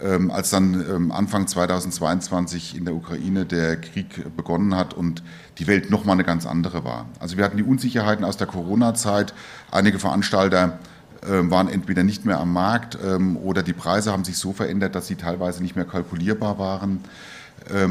ähm, 0.05 0.31
als 0.31 0.51
dann 0.51 1.11
Anfang 1.11 1.47
2022 1.47 2.77
in 2.77 2.85
der 2.85 2.95
Ukraine 2.95 3.47
der 3.47 3.81
Krieg 3.81 4.37
begonnen 4.37 4.77
hat 4.77 4.95
und 4.95 5.23
die 5.59 5.67
Welt 5.67 5.91
nochmal 5.91 6.15
eine 6.15 6.25
ganz 6.25 6.47
andere 6.47 6.85
war. 6.85 7.07
Also 7.19 7.37
wir 7.39 7.45
hatten 7.45 7.57
die 7.57 7.63
Unsicherheiten 7.63 8.25
aus 8.25 8.37
der 8.37 8.47
Corona-Zeit. 8.47 9.33
Einige 9.71 9.99
Veranstalter 9.99 10.79
waren 11.23 11.69
entweder 11.69 12.05
nicht 12.05 12.27
mehr 12.27 12.39
am 12.39 12.53
Markt 12.53 12.99
oder 13.43 13.63
die 13.63 13.73
Preise 13.73 14.13
haben 14.13 14.23
sich 14.23 14.37
so 14.37 14.53
verändert, 14.53 14.95
dass 14.95 15.07
sie 15.07 15.17
teilweise 15.17 15.63
nicht 15.63 15.75
mehr 15.75 15.87
kalkulierbar 15.87 16.59
waren 16.59 17.01
ähm, 17.01 17.01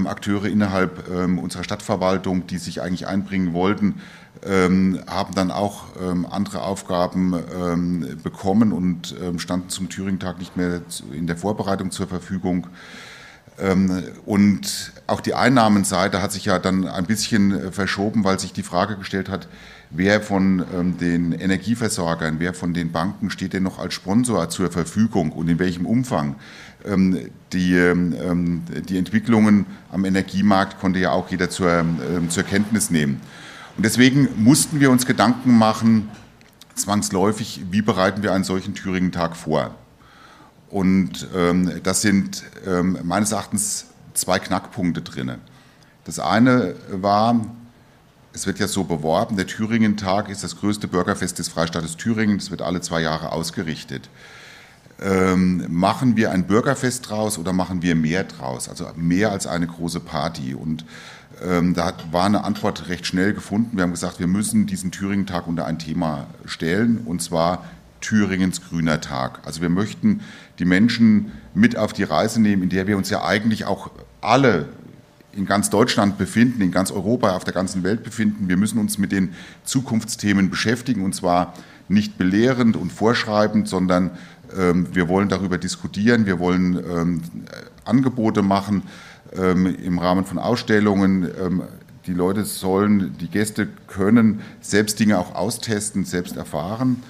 Akteure 0.07 0.45
innerhalb 0.45 1.09
ähm, 1.09 1.39
unserer 1.39 1.63
Stadtverwaltung, 1.63 2.47
die 2.47 2.57
sich 2.57 2.81
eigentlich 2.81 3.07
einbringen 3.07 3.53
wollten, 3.53 4.01
ähm, 4.45 4.99
haben 5.07 5.33
dann 5.33 5.51
auch 5.51 5.85
ähm, 6.01 6.25
andere 6.29 6.61
Aufgaben 6.61 7.33
ähm, 7.57 8.19
bekommen 8.23 8.71
und 8.71 9.15
ähm, 9.21 9.39
standen 9.39 9.69
zum 9.69 9.89
Thüringen-Tag 9.89 10.39
nicht 10.39 10.55
mehr 10.55 10.81
in 11.11 11.27
der 11.27 11.37
Vorbereitung 11.37 11.91
zur 11.91 12.07
Verfügung. 12.07 12.67
und 14.25 14.91
auch 15.07 15.21
die 15.21 15.33
Einnahmenseite 15.33 16.21
hat 16.21 16.33
sich 16.33 16.43
ja 16.43 16.59
dann 16.59 16.89
ein 16.89 17.05
bisschen 17.05 17.53
äh, 17.53 17.71
verschoben, 17.71 18.25
weil 18.25 18.37
sich 18.37 18.51
die 18.51 18.63
Frage 18.63 18.97
gestellt 18.97 19.29
hat, 19.29 19.47
wer 19.89 20.21
von 20.21 20.95
den 20.99 21.31
Energieversorgern, 21.31 22.35
wer 22.39 22.53
von 22.53 22.73
den 22.73 22.91
Banken 22.91 23.29
steht 23.29 23.53
denn 23.53 23.63
noch 23.63 23.79
als 23.79 23.93
Sponsor 23.93 24.49
zur 24.49 24.71
Verfügung 24.71 25.31
und 25.31 25.49
in 25.49 25.59
welchem 25.59 25.85
Umfang. 25.85 26.35
Ähm, 26.85 27.29
die, 27.53 27.73
ähm, 27.73 28.63
die 28.87 28.97
Entwicklungen 28.97 29.65
am 29.91 30.05
Energiemarkt 30.05 30.79
konnte 30.79 30.99
ja 30.99 31.11
auch 31.11 31.29
jeder 31.29 31.49
zur, 31.49 31.71
ähm, 31.71 32.29
zur 32.29 32.43
Kenntnis 32.43 32.89
nehmen. 32.89 33.21
Und 33.77 33.85
deswegen 33.85 34.29
mussten 34.37 34.79
wir 34.79 34.91
uns 34.91 35.05
Gedanken 35.05 35.57
machen, 35.57 36.09
zwangsläufig, 36.75 37.61
wie 37.71 37.81
bereiten 37.81 38.23
wir 38.23 38.33
einen 38.33 38.43
solchen 38.43 38.73
Thüringen-Tag 38.75 39.35
vor? 39.35 39.75
Und 40.69 41.27
ähm, 41.35 41.71
das 41.83 42.01
sind 42.01 42.43
ähm, 42.65 42.99
meines 43.03 43.31
Erachtens 43.31 43.87
zwei 44.13 44.39
Knackpunkte 44.39 45.01
drin. 45.01 45.35
Das 46.05 46.19
eine 46.19 46.75
war, 46.91 47.45
es 48.35 48.45
wird 48.45 48.59
ja 48.59 48.67
so 48.67 48.83
beworben, 48.83 49.37
der 49.37 49.47
Thüringen-Tag 49.47 50.29
ist 50.29 50.43
das 50.43 50.57
größte 50.57 50.87
Bürgerfest 50.87 51.39
des 51.39 51.47
Freistaates 51.47 51.97
Thüringen. 51.97 52.37
Es 52.37 52.51
wird 52.51 52.61
alle 52.61 52.81
zwei 52.81 53.01
Jahre 53.01 53.31
ausgerichtet 53.31 54.09
ähm, 55.01 55.65
machen 55.69 56.15
wir 56.15 56.31
ein 56.31 56.47
Bürgerfest 56.47 57.09
draus 57.09 57.37
oder 57.37 57.53
machen 57.53 57.81
wir 57.81 57.95
mehr 57.95 58.23
draus? 58.23 58.69
Also 58.69 58.87
mehr 58.95 59.31
als 59.31 59.47
eine 59.47 59.67
große 59.67 59.99
Party. 59.99 60.53
Und 60.53 60.85
ähm, 61.45 61.73
da 61.73 61.93
war 62.11 62.25
eine 62.25 62.43
Antwort 62.43 62.87
recht 62.87 63.05
schnell 63.05 63.33
gefunden. 63.33 63.75
Wir 63.75 63.83
haben 63.83 63.91
gesagt, 63.91 64.19
wir 64.19 64.27
müssen 64.27 64.67
diesen 64.67 64.91
Thüringen-Tag 64.91 65.47
unter 65.47 65.65
ein 65.65 65.79
Thema 65.79 66.27
stellen, 66.45 66.99
und 67.05 67.21
zwar 67.21 67.65
Thüringens 67.99 68.61
grüner 68.61 69.01
Tag. 69.01 69.39
Also 69.45 69.61
wir 69.61 69.69
möchten 69.69 70.21
die 70.59 70.65
Menschen 70.65 71.31
mit 71.53 71.77
auf 71.77 71.91
die 71.91 72.03
Reise 72.03 72.41
nehmen, 72.41 72.63
in 72.63 72.69
der 72.69 72.87
wir 72.87 72.97
uns 72.97 73.09
ja 73.09 73.23
eigentlich 73.23 73.65
auch 73.65 73.91
alle 74.21 74.69
in 75.35 75.45
ganz 75.45 75.69
Deutschland 75.69 76.17
befinden, 76.17 76.61
in 76.61 76.71
ganz 76.71 76.91
Europa, 76.91 77.35
auf 77.35 77.43
der 77.43 77.53
ganzen 77.53 77.83
Welt 77.83 78.03
befinden. 78.03 78.47
Wir 78.47 78.57
müssen 78.57 78.79
uns 78.79 78.97
mit 78.97 79.11
den 79.11 79.33
Zukunftsthemen 79.63 80.49
beschäftigen, 80.49 81.03
und 81.03 81.13
zwar 81.13 81.53
nicht 81.87 82.17
belehrend 82.17 82.75
und 82.75 82.91
vorschreibend, 82.91 83.67
sondern 83.67 84.11
ähm, 84.57 84.87
wir 84.93 85.07
wollen 85.09 85.29
darüber 85.29 85.57
diskutieren, 85.57 86.25
wir 86.25 86.39
wollen 86.39 86.75
ähm, 86.75 87.21
Angebote 87.83 88.41
machen 88.41 88.83
ähm, 89.35 89.65
im 89.65 89.99
Rahmen 89.99 90.25
von 90.25 90.39
Ausstellungen. 90.39 91.29
Die 92.07 92.13
Leute 92.13 92.45
sollen, 92.45 93.17
die 93.19 93.29
Gäste 93.29 93.67
können 93.87 94.41
selbst 94.61 94.99
Dinge 94.99 95.17
auch 95.17 95.33
austesten, 95.33 96.05
selbst 96.05 96.37
erfahren 96.37 97.01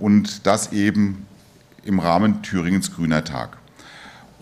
und 0.00 0.46
das 0.46 0.72
eben 0.72 1.26
im 1.84 1.98
Rahmen 1.98 2.40
Thüringens 2.40 2.94
Grüner 2.94 3.22
Tag. 3.22 3.58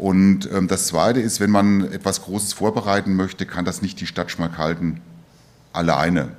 Und 0.01 0.49
das 0.69 0.87
Zweite 0.87 1.21
ist, 1.21 1.41
wenn 1.41 1.51
man 1.51 1.93
etwas 1.93 2.23
Großes 2.23 2.55
vorbereiten 2.55 3.17
möchte, 3.17 3.45
kann 3.45 3.67
das 3.67 3.83
nicht 3.83 4.01
die 4.01 4.07
Stadt 4.07 4.31
Schmalkalden 4.31 5.03
alleine. 5.75 6.31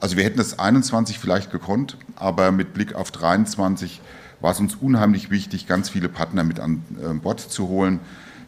Also 0.00 0.16
wir 0.16 0.24
hätten 0.24 0.38
das 0.38 0.58
21 0.58 1.20
vielleicht 1.20 1.52
gekonnt, 1.52 1.96
aber 2.16 2.50
mit 2.50 2.74
Blick 2.74 2.96
auf 2.96 3.12
23 3.12 4.00
war 4.40 4.50
es 4.50 4.58
uns 4.58 4.74
unheimlich 4.74 5.30
wichtig, 5.30 5.68
ganz 5.68 5.90
viele 5.90 6.08
Partner 6.08 6.42
mit 6.42 6.58
an 6.58 6.82
äh, 7.00 7.14
Bord 7.14 7.38
zu 7.38 7.68
holen. 7.68 8.00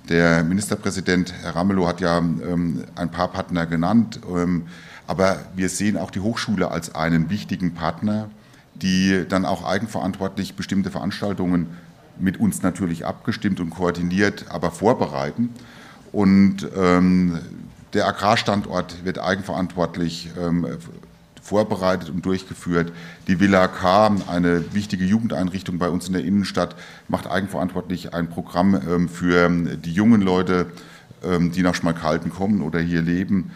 Der 0.08 0.42
Ministerpräsident 0.42 1.32
Herr 1.42 1.54
Ramelow 1.54 1.86
hat 1.86 2.00
ja 2.00 2.18
ähm, 2.18 2.82
ein 2.96 3.12
paar 3.12 3.28
Partner 3.28 3.66
genannt, 3.66 4.18
ähm, 4.28 4.66
aber 5.06 5.38
wir 5.54 5.68
sehen 5.68 5.96
auch 5.96 6.10
die 6.10 6.18
Hochschule 6.18 6.72
als 6.72 6.92
einen 6.96 7.30
wichtigen 7.30 7.74
Partner, 7.74 8.30
die 8.74 9.24
dann 9.28 9.44
auch 9.44 9.64
eigenverantwortlich 9.64 10.56
bestimmte 10.56 10.90
Veranstaltungen 10.90 11.68
mit 12.18 12.38
uns 12.38 12.62
natürlich 12.62 13.06
abgestimmt 13.06 13.60
und 13.60 13.70
koordiniert, 13.70 14.46
aber 14.48 14.70
vorbereiten. 14.70 15.50
Und 16.12 16.68
ähm, 16.76 17.38
der 17.92 18.06
Agrarstandort 18.06 19.04
wird 19.04 19.18
eigenverantwortlich 19.18 20.30
ähm, 20.40 20.66
vorbereitet 21.46 22.10
und 22.10 22.26
durchgeführt. 22.26 22.92
Die 23.28 23.40
Villa 23.40 23.68
K, 23.68 24.14
eine 24.26 24.74
wichtige 24.74 25.04
Jugendeinrichtung 25.04 25.78
bei 25.78 25.88
uns 25.88 26.06
in 26.08 26.12
der 26.12 26.24
Innenstadt, 26.24 26.74
macht 27.08 27.26
eigenverantwortlich 27.26 28.12
ein 28.12 28.28
Programm 28.28 28.74
ähm, 28.74 29.08
für 29.08 29.46
ähm, 29.46 29.80
die 29.82 29.92
jungen 29.92 30.20
Leute, 30.20 30.66
ähm, 31.24 31.52
die 31.52 31.62
nach 31.62 31.74
Schmalkalden 31.74 32.30
kommen 32.30 32.62
oder 32.62 32.80
hier 32.80 33.02
leben. 33.02 33.52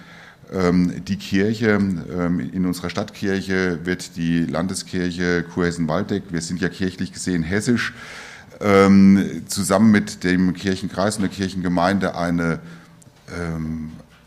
Die 0.53 1.17
Kirche, 1.17 1.79
in 2.53 2.67
unserer 2.67 2.91
Stadtkirche 2.91 3.87
wird 3.87 4.17
die 4.17 4.45
Landeskirche 4.47 5.45
Kurhessen-Waldeck, 5.45 6.25
wir 6.31 6.41
sind 6.41 6.61
ja 6.61 6.69
kirchlich 6.69 7.13
gesehen 7.13 7.45
hessisch, 7.45 7.95
zusammen 9.47 9.91
mit 9.91 10.23
dem 10.23 10.53
Kirchenkreis 10.53 11.17
und 11.17 11.23
der 11.23 11.31
Kirchengemeinde 11.31 12.15
eine 12.15 12.61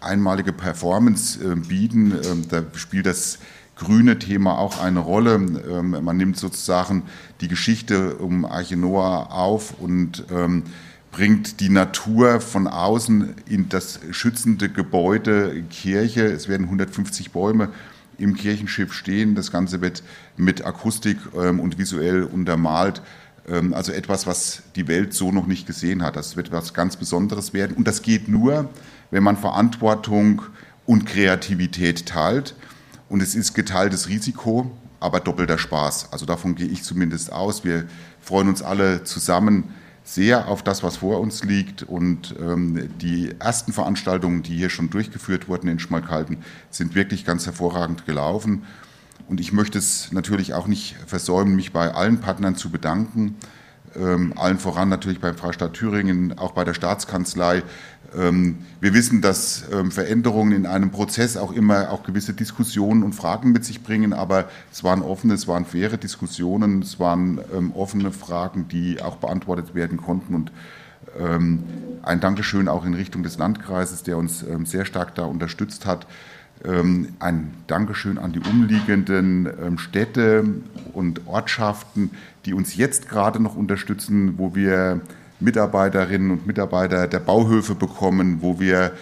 einmalige 0.04 0.54
Performance 0.54 1.40
äh, 1.44 1.56
bieten. 1.56 2.14
Ähm, 2.24 2.46
da 2.50 2.64
spielt 2.76 3.06
das 3.06 3.40
grüne 3.76 4.20
Thema 4.20 4.58
auch 4.58 4.80
eine 4.80 5.00
Rolle. 5.00 5.36
Ähm, 5.36 5.98
man 6.04 6.18
nimmt 6.18 6.38
sozusagen 6.38 7.04
die 7.42 7.48
Geschichte 7.48 8.16
um 8.16 8.46
Arche 8.46 8.78
Noah 8.78 9.32
auf 9.32 9.80
und 9.80 10.26
ähm, 10.32 10.64
bringt 11.12 11.60
die 11.60 11.70
Natur 11.70 12.42
von 12.42 12.68
außen 12.68 13.36
in 13.48 13.70
das 13.70 14.00
schützende 14.12 14.70
Gebäude 14.70 15.64
Kirche. 15.70 16.26
Es 16.26 16.48
werden 16.48 16.64
150 16.64 17.32
Bäume 17.32 17.70
im 18.18 18.36
Kirchenschiff 18.36 18.94
stehen. 18.94 19.36
Das 19.36 19.52
Ganze 19.52 19.82
wird 19.82 20.04
mit 20.38 20.66
Akustik 20.66 21.18
und 21.34 21.78
visuell 21.78 22.24
untermalt. 22.24 23.04
Also 23.46 23.92
etwas, 23.92 24.26
was 24.26 24.64
die 24.78 24.88
Welt 24.88 25.14
so 25.14 25.32
noch 25.32 25.48
nicht 25.48 25.68
gesehen 25.68 26.02
hat. 26.02 26.16
Das 26.16 26.38
wird 26.38 26.52
was 26.52 26.74
ganz 26.74 26.96
Besonderes 26.96 27.54
werden. 27.54 27.76
Und 27.76 27.88
das 27.88 28.02
geht 28.02 28.30
nur, 28.30 28.70
wenn 29.12 29.24
man 29.24 29.36
Verantwortung 29.36 30.44
und 30.86 31.06
Kreativität 31.06 32.06
teilt. 32.06 32.56
Und 33.10 33.22
es 33.22 33.36
ist 33.36 33.54
geteiltes 33.54 34.08
Risiko, 34.08 34.72
aber 35.02 35.20
doppelter 35.20 35.58
Spaß. 35.58 36.14
Also 36.14 36.26
davon 36.26 36.56
gehe 36.56 36.68
ich 36.68 36.84
zumindest 36.84 37.34
aus. 37.34 37.66
Wir 37.66 37.86
freuen 38.22 38.48
uns 38.48 38.62
alle 38.62 39.04
zusammen, 39.04 39.74
sehr 40.06 40.48
auf 40.48 40.64
das, 40.64 40.82
was 40.82 40.98
vor 40.98 41.20
uns 41.20 41.44
liegt. 41.44 41.84
Und 41.84 42.36
ähm, 42.40 42.90
die 43.02 43.36
ersten 43.40 43.74
Veranstaltungen, 43.74 44.44
die 44.44 44.56
hier 44.56 44.70
schon 44.70 44.90
durchgeführt 44.90 45.50
wurden 45.50 45.68
in 45.68 45.80
Schmalkalden, 45.80 46.38
sind 46.70 46.96
wirklich 46.96 47.26
ganz 47.26 47.46
hervorragend 47.46 48.06
gelaufen. 48.06 48.64
Und 49.28 49.40
ich 49.40 49.54
möchte 49.54 49.78
es 49.78 50.12
natürlich 50.12 50.54
auch 50.54 50.68
nicht 50.68 50.96
versäumen, 51.08 51.56
mich 51.56 51.72
bei 51.74 51.94
allen 51.94 52.20
Partnern 52.20 52.56
zu 52.56 52.70
bedanken. 52.70 53.36
Ähm, 53.96 54.34
allen 54.38 54.58
voran 54.58 54.90
natürlich 54.90 55.20
beim 55.20 55.36
Freistaat 55.36 55.74
Thüringen, 55.74 56.38
auch 56.38 56.52
bei 56.52 56.64
der 56.64 56.74
Staatskanzlei. 56.74 57.64
Ähm, 58.16 58.60
wir 58.80 58.94
wissen, 58.94 59.22
dass 59.22 59.66
ähm, 59.72 59.92
Veränderungen 59.92 60.52
in 60.52 60.66
einem 60.66 60.92
Prozess 60.92 61.38
auch 61.38 61.52
immer 61.52 61.92
auch 61.92 62.04
gewisse 62.04 62.34
Diskussionen 62.34 63.04
und 63.04 63.14
Fragen 63.14 63.52
mit 63.52 63.66
sich 63.66 63.84
bringen, 63.84 64.14
aber 64.14 64.50
es 64.72 64.84
waren 64.84 65.02
offene, 65.02 65.34
es 65.34 65.48
waren 65.48 65.66
faire 65.66 65.98
Diskussionen, 65.98 66.82
es 66.82 67.00
waren 67.00 67.40
ähm, 67.56 67.72
offene 67.74 68.12
Fragen, 68.12 68.68
die 68.68 69.02
auch 69.02 69.18
beantwortet 69.18 69.76
werden 69.76 69.98
konnten 69.98 70.36
und 70.36 70.52
ein 72.02 72.20
Dankeschön 72.22 72.68
auch 72.68 72.86
in 72.86 72.96
Richtung 72.96 73.22
des 73.22 73.38
Landkreises, 73.38 74.02
der 74.02 74.18
uns 74.18 74.44
sehr 74.64 74.86
stark 74.86 75.14
da 75.14 75.26
unterstützt 75.26 75.86
hat. 75.86 76.08
Ein 76.64 77.54
Dankeschön 77.68 78.18
an 78.18 78.32
die 78.32 78.40
umliegenden 78.40 79.78
Städte 79.78 80.46
und 80.94 81.28
Ortschaften, 81.28 82.12
die 82.46 82.54
uns 82.54 82.78
jetzt 82.78 83.10
gerade 83.10 83.42
noch 83.42 83.58
unterstützen, 83.58 84.36
wo 84.38 84.56
wir 84.56 85.02
Mitarbeiterinnen 85.42 86.32
und 86.32 86.48
Mitarbeiter 86.48 87.08
der 87.08 87.20
Bauhöfe 87.20 87.76
bekommen, 87.76 88.42
wo 88.42 88.60
wir 88.60 88.94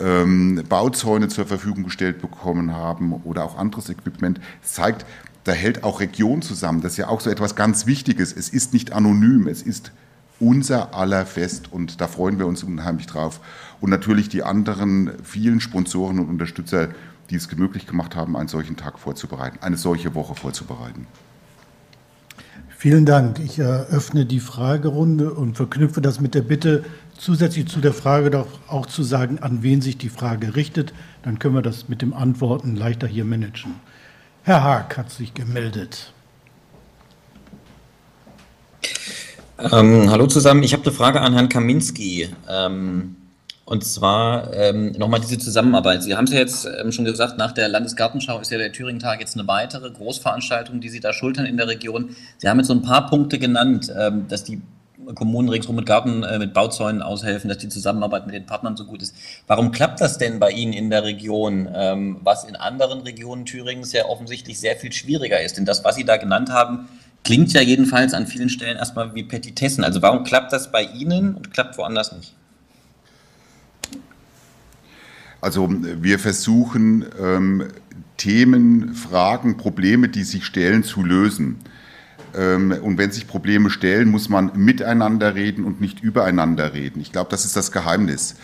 ähm, 0.00 0.62
Bauzäune 0.68 1.28
zur 1.28 1.46
Verfügung 1.46 1.84
gestellt 1.84 2.20
bekommen 2.20 2.72
haben 2.72 3.12
oder 3.24 3.44
auch 3.44 3.58
anderes 3.58 3.88
Equipment. 3.90 4.40
Das 4.62 4.74
zeigt, 4.74 5.04
da 5.44 5.52
hält 5.52 5.84
auch 5.84 6.00
Region 6.00 6.42
zusammen. 6.42 6.82
Das 6.82 6.92
ist 6.92 6.98
ja 6.98 7.08
auch 7.08 7.20
so 7.20 7.30
etwas 7.30 7.56
ganz 7.56 7.86
Wichtiges. 7.86 8.32
Es 8.32 8.48
ist 8.48 8.72
nicht 8.72 8.92
anonym, 8.92 9.48
es 9.48 9.62
ist 9.62 9.92
unser 10.40 10.94
aller 10.94 11.26
Fest 11.26 11.72
und 11.72 12.00
da 12.00 12.06
freuen 12.06 12.38
wir 12.38 12.46
uns 12.46 12.62
unheimlich 12.62 13.06
drauf. 13.06 13.40
Und 13.80 13.90
natürlich 13.90 14.28
die 14.28 14.42
anderen 14.42 15.12
vielen 15.22 15.60
Sponsoren 15.60 16.18
und 16.18 16.28
Unterstützer, 16.28 16.88
die 17.30 17.36
es 17.36 17.54
möglich 17.56 17.86
gemacht 17.86 18.16
haben, 18.16 18.36
einen 18.36 18.48
solchen 18.48 18.76
Tag 18.76 18.98
vorzubereiten, 18.98 19.58
eine 19.60 19.76
solche 19.76 20.14
Woche 20.14 20.34
vorzubereiten. 20.34 21.06
Vielen 22.80 23.06
Dank. 23.06 23.40
Ich 23.40 23.58
eröffne 23.58 24.24
die 24.24 24.38
Fragerunde 24.38 25.34
und 25.34 25.56
verknüpfe 25.56 26.00
das 26.00 26.20
mit 26.20 26.34
der 26.34 26.42
Bitte, 26.42 26.84
zusätzlich 27.18 27.66
zu 27.66 27.80
der 27.80 27.92
Frage 27.92 28.30
doch 28.30 28.46
auch 28.68 28.86
zu 28.86 29.02
sagen, 29.02 29.40
an 29.40 29.64
wen 29.64 29.80
sich 29.82 29.98
die 29.98 30.08
Frage 30.08 30.54
richtet. 30.54 30.94
Dann 31.24 31.40
können 31.40 31.56
wir 31.56 31.62
das 31.62 31.88
mit 31.88 32.02
dem 32.02 32.14
Antworten 32.14 32.76
leichter 32.76 33.08
hier 33.08 33.24
managen. 33.24 33.74
Herr 34.44 34.62
Haag 34.62 34.96
hat 34.96 35.10
sich 35.10 35.34
gemeldet. 35.34 36.12
Ähm, 39.60 40.08
hallo 40.08 40.28
zusammen. 40.28 40.62
Ich 40.62 40.72
habe 40.72 40.84
eine 40.84 40.92
Frage 40.92 41.20
an 41.20 41.32
Herrn 41.32 41.48
Kaminski. 41.48 42.28
Ähm, 42.48 43.16
und 43.64 43.84
zwar 43.84 44.54
ähm, 44.54 44.92
nochmal 44.92 45.18
diese 45.18 45.36
Zusammenarbeit. 45.36 46.04
Sie 46.04 46.14
haben 46.14 46.26
es 46.26 46.32
ja 46.32 46.38
jetzt 46.38 46.64
ähm, 46.80 46.92
schon 46.92 47.04
gesagt, 47.04 47.38
nach 47.38 47.50
der 47.50 47.68
Landesgartenschau 47.68 48.38
ist 48.38 48.52
ja 48.52 48.58
der 48.58 48.70
Thüringen-Tag 48.70 49.18
jetzt 49.18 49.36
eine 49.36 49.48
weitere 49.48 49.90
Großveranstaltung, 49.90 50.80
die 50.80 50.88
Sie 50.88 51.00
da 51.00 51.12
schultern 51.12 51.44
in 51.44 51.56
der 51.56 51.66
Region. 51.66 52.14
Sie 52.36 52.48
haben 52.48 52.58
jetzt 52.58 52.68
so 52.68 52.72
ein 52.72 52.82
paar 52.82 53.10
Punkte 53.10 53.40
genannt, 53.40 53.92
ähm, 53.98 54.26
dass 54.28 54.44
die 54.44 54.62
Kommunen 55.16 55.48
ringsum 55.48 55.74
mit 55.74 55.86
Garten, 55.86 56.22
äh, 56.22 56.38
mit 56.38 56.54
Bauzäunen 56.54 57.02
aushelfen, 57.02 57.48
dass 57.48 57.58
die 57.58 57.68
Zusammenarbeit 57.68 58.26
mit 58.26 58.36
den 58.36 58.46
Partnern 58.46 58.76
so 58.76 58.84
gut 58.84 59.02
ist. 59.02 59.16
Warum 59.48 59.72
klappt 59.72 60.00
das 60.00 60.18
denn 60.18 60.38
bei 60.38 60.50
Ihnen 60.50 60.72
in 60.72 60.88
der 60.88 61.02
Region, 61.02 61.68
ähm, 61.74 62.18
was 62.22 62.44
in 62.44 62.54
anderen 62.54 63.00
Regionen 63.00 63.44
Thüringens 63.44 63.92
ja 63.92 64.04
offensichtlich 64.04 64.60
sehr 64.60 64.76
viel 64.76 64.92
schwieriger 64.92 65.40
ist? 65.40 65.56
Denn 65.56 65.64
das, 65.64 65.82
was 65.82 65.96
Sie 65.96 66.04
da 66.04 66.16
genannt 66.16 66.50
haben, 66.50 66.88
klingt 67.24 67.52
ja 67.52 67.60
jedenfalls 67.60 68.14
an 68.14 68.26
vielen 68.26 68.48
Stellen 68.48 68.76
erstmal 68.76 69.14
wie 69.14 69.22
Petitessen. 69.22 69.84
Also 69.84 70.02
warum 70.02 70.24
klappt 70.24 70.52
das 70.52 70.72
bei 70.72 70.82
Ihnen 70.82 71.34
und 71.34 71.52
klappt 71.52 71.78
woanders 71.78 72.12
nicht? 72.12 72.34
Also 75.40 75.68
wir 75.70 76.18
versuchen 76.18 77.04
ähm, 77.20 77.68
Themen, 78.16 78.94
Fragen, 78.94 79.56
Probleme, 79.56 80.08
die 80.08 80.24
sich 80.24 80.44
stellen, 80.44 80.82
zu 80.82 81.04
lösen. 81.04 81.58
Ähm, 82.36 82.74
und 82.82 82.98
wenn 82.98 83.12
sich 83.12 83.26
Probleme 83.28 83.70
stellen, 83.70 84.08
muss 84.08 84.28
man 84.28 84.50
miteinander 84.54 85.34
reden 85.34 85.64
und 85.64 85.80
nicht 85.80 86.00
übereinander 86.00 86.74
reden. 86.74 87.00
Ich 87.00 87.12
glaube, 87.12 87.30
das 87.30 87.44
ist 87.44 87.56
das 87.56 87.70
Geheimnis. 87.70 88.34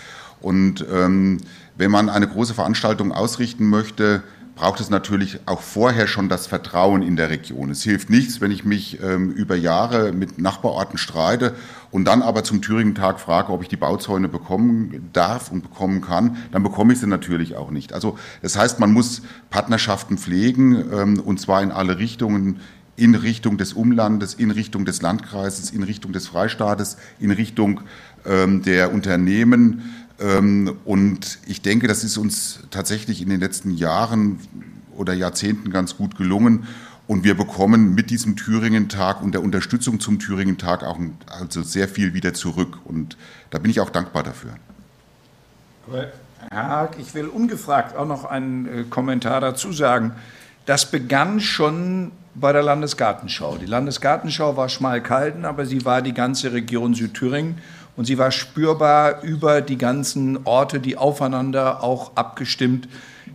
Und 0.40 0.84
ähm, 0.92 1.38
wenn 1.76 1.90
man 1.90 2.08
eine 2.08 2.28
große 2.28 2.54
Veranstaltung 2.54 3.12
ausrichten 3.12 3.66
möchte, 3.66 4.22
braucht 4.54 4.80
es 4.80 4.88
natürlich 4.88 5.40
auch 5.46 5.60
vorher 5.60 6.06
schon 6.06 6.28
das 6.28 6.46
Vertrauen 6.46 7.02
in 7.02 7.16
der 7.16 7.30
Region. 7.30 7.70
Es 7.70 7.82
hilft 7.82 8.08
nichts, 8.08 8.40
wenn 8.40 8.50
ich 8.50 8.64
mich 8.64 9.02
ähm, 9.02 9.30
über 9.30 9.56
Jahre 9.56 10.12
mit 10.12 10.38
Nachbarorten 10.38 10.96
streite 10.96 11.54
und 11.90 12.04
dann 12.04 12.22
aber 12.22 12.44
zum 12.44 12.62
Thüringen-Tag 12.62 13.18
frage, 13.18 13.52
ob 13.52 13.62
ich 13.62 13.68
die 13.68 13.76
Bauzäune 13.76 14.28
bekommen 14.28 15.10
darf 15.12 15.50
und 15.50 15.62
bekommen 15.62 16.00
kann, 16.00 16.36
dann 16.52 16.62
bekomme 16.62 16.92
ich 16.92 17.00
sie 17.00 17.06
natürlich 17.06 17.56
auch 17.56 17.70
nicht. 17.70 17.92
Also 17.92 18.16
das 18.42 18.56
heißt, 18.56 18.78
man 18.78 18.92
muss 18.92 19.22
Partnerschaften 19.50 20.18
pflegen 20.18 20.84
ähm, 20.92 21.20
und 21.20 21.40
zwar 21.40 21.62
in 21.62 21.72
alle 21.72 21.98
Richtungen, 21.98 22.60
in 22.96 23.16
Richtung 23.16 23.58
des 23.58 23.72
Umlandes, 23.72 24.34
in 24.34 24.52
Richtung 24.52 24.84
des 24.84 25.02
Landkreises, 25.02 25.70
in 25.70 25.82
Richtung 25.82 26.12
des 26.12 26.28
Freistaates, 26.28 26.96
in 27.18 27.32
Richtung 27.32 27.80
ähm, 28.24 28.62
der 28.62 28.92
Unternehmen 28.92 30.03
und 30.18 31.38
ich 31.46 31.60
denke, 31.62 31.88
das 31.88 32.04
ist 32.04 32.16
uns 32.16 32.60
tatsächlich 32.70 33.20
in 33.20 33.28
den 33.28 33.40
letzten 33.40 33.72
Jahren 33.72 34.38
oder 34.96 35.12
Jahrzehnten 35.12 35.70
ganz 35.70 35.96
gut 35.96 36.16
gelungen. 36.16 36.66
Und 37.06 37.22
wir 37.22 37.36
bekommen 37.36 37.94
mit 37.94 38.10
diesem 38.10 38.36
Thüringen-Tag 38.36 39.22
und 39.22 39.32
der 39.32 39.42
Unterstützung 39.42 40.00
zum 40.00 40.18
Thüringen-Tag 40.18 40.84
auch 40.84 40.98
also 41.28 41.62
sehr 41.62 41.86
viel 41.88 42.14
wieder 42.14 42.32
zurück. 42.32 42.78
Und 42.84 43.18
da 43.50 43.58
bin 43.58 43.70
ich 43.70 43.80
auch 43.80 43.90
dankbar 43.90 44.22
dafür. 44.22 44.52
Herr 46.50 46.68
Haag, 46.68 46.96
ich 46.98 47.14
will 47.14 47.26
ungefragt 47.26 47.94
auch 47.94 48.06
noch 48.06 48.24
einen 48.24 48.66
äh, 48.66 48.84
Kommentar 48.84 49.40
dazu 49.40 49.72
sagen. 49.72 50.12
Das 50.64 50.90
begann 50.90 51.40
schon 51.40 52.12
bei 52.34 52.52
der 52.52 52.62
Landesgartenschau. 52.62 53.58
Die 53.58 53.66
Landesgartenschau 53.66 54.56
war 54.56 54.70
Schmalkalden, 54.70 55.44
aber 55.44 55.66
sie 55.66 55.84
war 55.84 56.00
die 56.00 56.14
ganze 56.14 56.52
Region 56.52 56.94
Südthüringen 56.94 57.58
und 57.96 58.04
sie 58.06 58.18
war 58.18 58.30
spürbar 58.30 59.22
über 59.22 59.60
die 59.60 59.78
ganzen 59.78 60.46
Orte, 60.46 60.80
die 60.80 60.96
aufeinander 60.96 61.82
auch 61.82 62.16
abgestimmt 62.16 62.88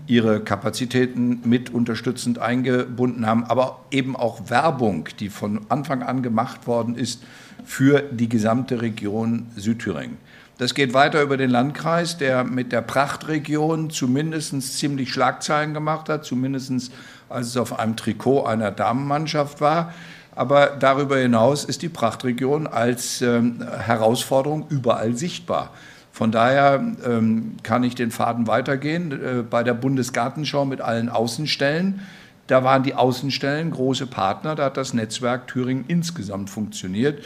ihre 0.08 0.42
Kapazitäten 0.42 1.42
mit 1.46 1.70
unterstützend 1.70 2.40
eingebunden 2.40 3.26
haben, 3.26 3.44
aber 3.44 3.80
eben 3.92 4.16
auch 4.16 4.50
Werbung, 4.50 5.08
die 5.20 5.30
von 5.30 5.62
Anfang 5.70 6.04
an 6.04 6.24
gemacht 6.24 6.68
worden 6.68 6.96
ist 6.96 7.24
für 7.64 8.02
die 8.02 8.28
gesamte 8.28 8.82
Region 8.82 9.46
Südthüringen. 9.56 10.18
Das 10.58 10.74
geht 10.74 10.94
weiter 10.94 11.22
über 11.22 11.38
den 11.38 11.50
Landkreis, 11.50 12.18
der 12.18 12.44
mit 12.44 12.74
der 12.74 12.82
Prachtregion 12.82 13.92
zumindest 13.92 14.78
ziemlich 14.78 15.14
Schlagzeilen 15.14 15.74
gemacht 15.74 16.10
hat, 16.10 16.26
zumindest 16.26 16.92
als 17.30 17.48
es 17.48 17.58
auf 17.58 17.80
einem 17.80 17.96
Trikot 17.96 18.44
einer 18.44 18.72
Damenmannschaft 18.72 19.62
war. 19.62 19.94
Aber 20.40 20.68
darüber 20.68 21.18
hinaus 21.18 21.66
ist 21.66 21.82
die 21.82 21.90
Prachtregion 21.90 22.66
als 22.66 23.22
ähm, 23.22 23.62
Herausforderung 23.62 24.68
überall 24.70 25.14
sichtbar. 25.18 25.72
Von 26.14 26.32
daher 26.32 26.82
ähm, 27.06 27.58
kann 27.62 27.84
ich 27.84 27.94
den 27.94 28.10
Faden 28.10 28.48
weitergehen. 28.48 29.12
Äh, 29.12 29.44
bei 29.44 29.64
der 29.64 29.74
Bundesgartenschau 29.74 30.64
mit 30.64 30.80
allen 30.80 31.10
Außenstellen, 31.10 32.00
da 32.48 32.64
waren 32.64 32.84
die 32.84 32.96
Außenstellen 32.96 33.72
große 33.72 34.08
Partner, 34.08 34.56
da 34.56 34.64
hat 34.64 34.78
das 34.78 34.94
Netzwerk 34.94 35.48
Thüringen 35.48 35.84
insgesamt 35.90 36.50
funktioniert. 36.50 37.22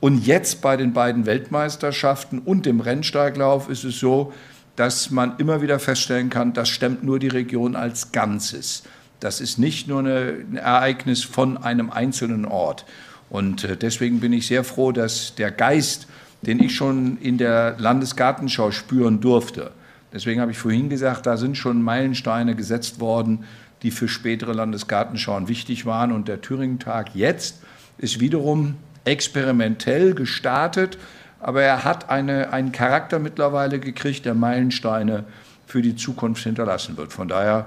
Und 0.00 0.26
jetzt 0.26 0.60
bei 0.60 0.76
den 0.76 0.92
beiden 0.92 1.24
Weltmeisterschaften 1.24 2.38
und 2.38 2.66
dem 2.66 2.80
Rennsteiglauf 2.80 3.70
ist 3.70 3.84
es 3.84 3.98
so, 3.98 4.34
dass 4.76 5.10
man 5.10 5.38
immer 5.38 5.62
wieder 5.62 5.78
feststellen 5.78 6.28
kann, 6.28 6.52
das 6.52 6.68
stemmt 6.68 7.02
nur 7.02 7.18
die 7.18 7.28
Region 7.28 7.76
als 7.76 8.12
Ganzes. 8.12 8.82
Das 9.20 9.40
ist 9.40 9.58
nicht 9.58 9.88
nur 9.88 10.00
ein 10.00 10.56
Ereignis 10.56 11.24
von 11.24 11.56
einem 11.56 11.90
einzelnen 11.90 12.44
Ort. 12.44 12.84
Und 13.30 13.64
äh, 13.64 13.76
deswegen 13.76 14.20
bin 14.20 14.32
ich 14.32 14.46
sehr 14.46 14.64
froh, 14.64 14.92
dass 14.92 15.34
der 15.34 15.50
Geist, 15.50 16.06
den 16.42 16.62
ich 16.62 16.74
schon 16.74 17.18
in 17.18 17.38
der 17.38 17.76
Landesgartenschau 17.78 18.70
spüren 18.70 19.20
durfte, 19.20 19.72
deswegen 20.12 20.40
habe 20.40 20.52
ich 20.52 20.58
vorhin 20.58 20.88
gesagt, 20.88 21.26
da 21.26 21.36
sind 21.36 21.56
schon 21.56 21.82
Meilensteine 21.82 22.54
gesetzt 22.54 23.00
worden, 23.00 23.44
die 23.82 23.90
für 23.90 24.08
spätere 24.08 24.52
Landesgartenschauen 24.52 25.48
wichtig 25.48 25.84
waren. 25.86 26.12
Und 26.12 26.28
der 26.28 26.40
Thüringen-Tag 26.40 27.14
jetzt 27.14 27.60
ist 27.98 28.20
wiederum 28.20 28.76
experimentell 29.04 30.14
gestartet, 30.14 30.98
aber 31.40 31.62
er 31.62 31.84
hat 31.84 32.10
eine, 32.10 32.52
einen 32.52 32.72
Charakter 32.72 33.18
mittlerweile 33.18 33.78
gekriegt, 33.78 34.24
der 34.24 34.34
Meilensteine 34.34 35.24
für 35.66 35.82
die 35.82 35.96
Zukunft 35.96 36.42
hinterlassen 36.42 36.96
wird. 36.96 37.12
Von 37.12 37.28
daher 37.28 37.66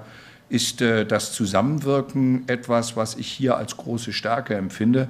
ist 0.52 0.82
äh, 0.82 1.06
das 1.06 1.34
Zusammenwirken 1.34 2.44
etwas, 2.48 2.98
was 2.98 3.16
ich 3.16 3.28
hier 3.28 3.58
als 3.58 3.78
große 3.78 4.14
Stärke 4.14 4.56
empfinde. 4.56 5.08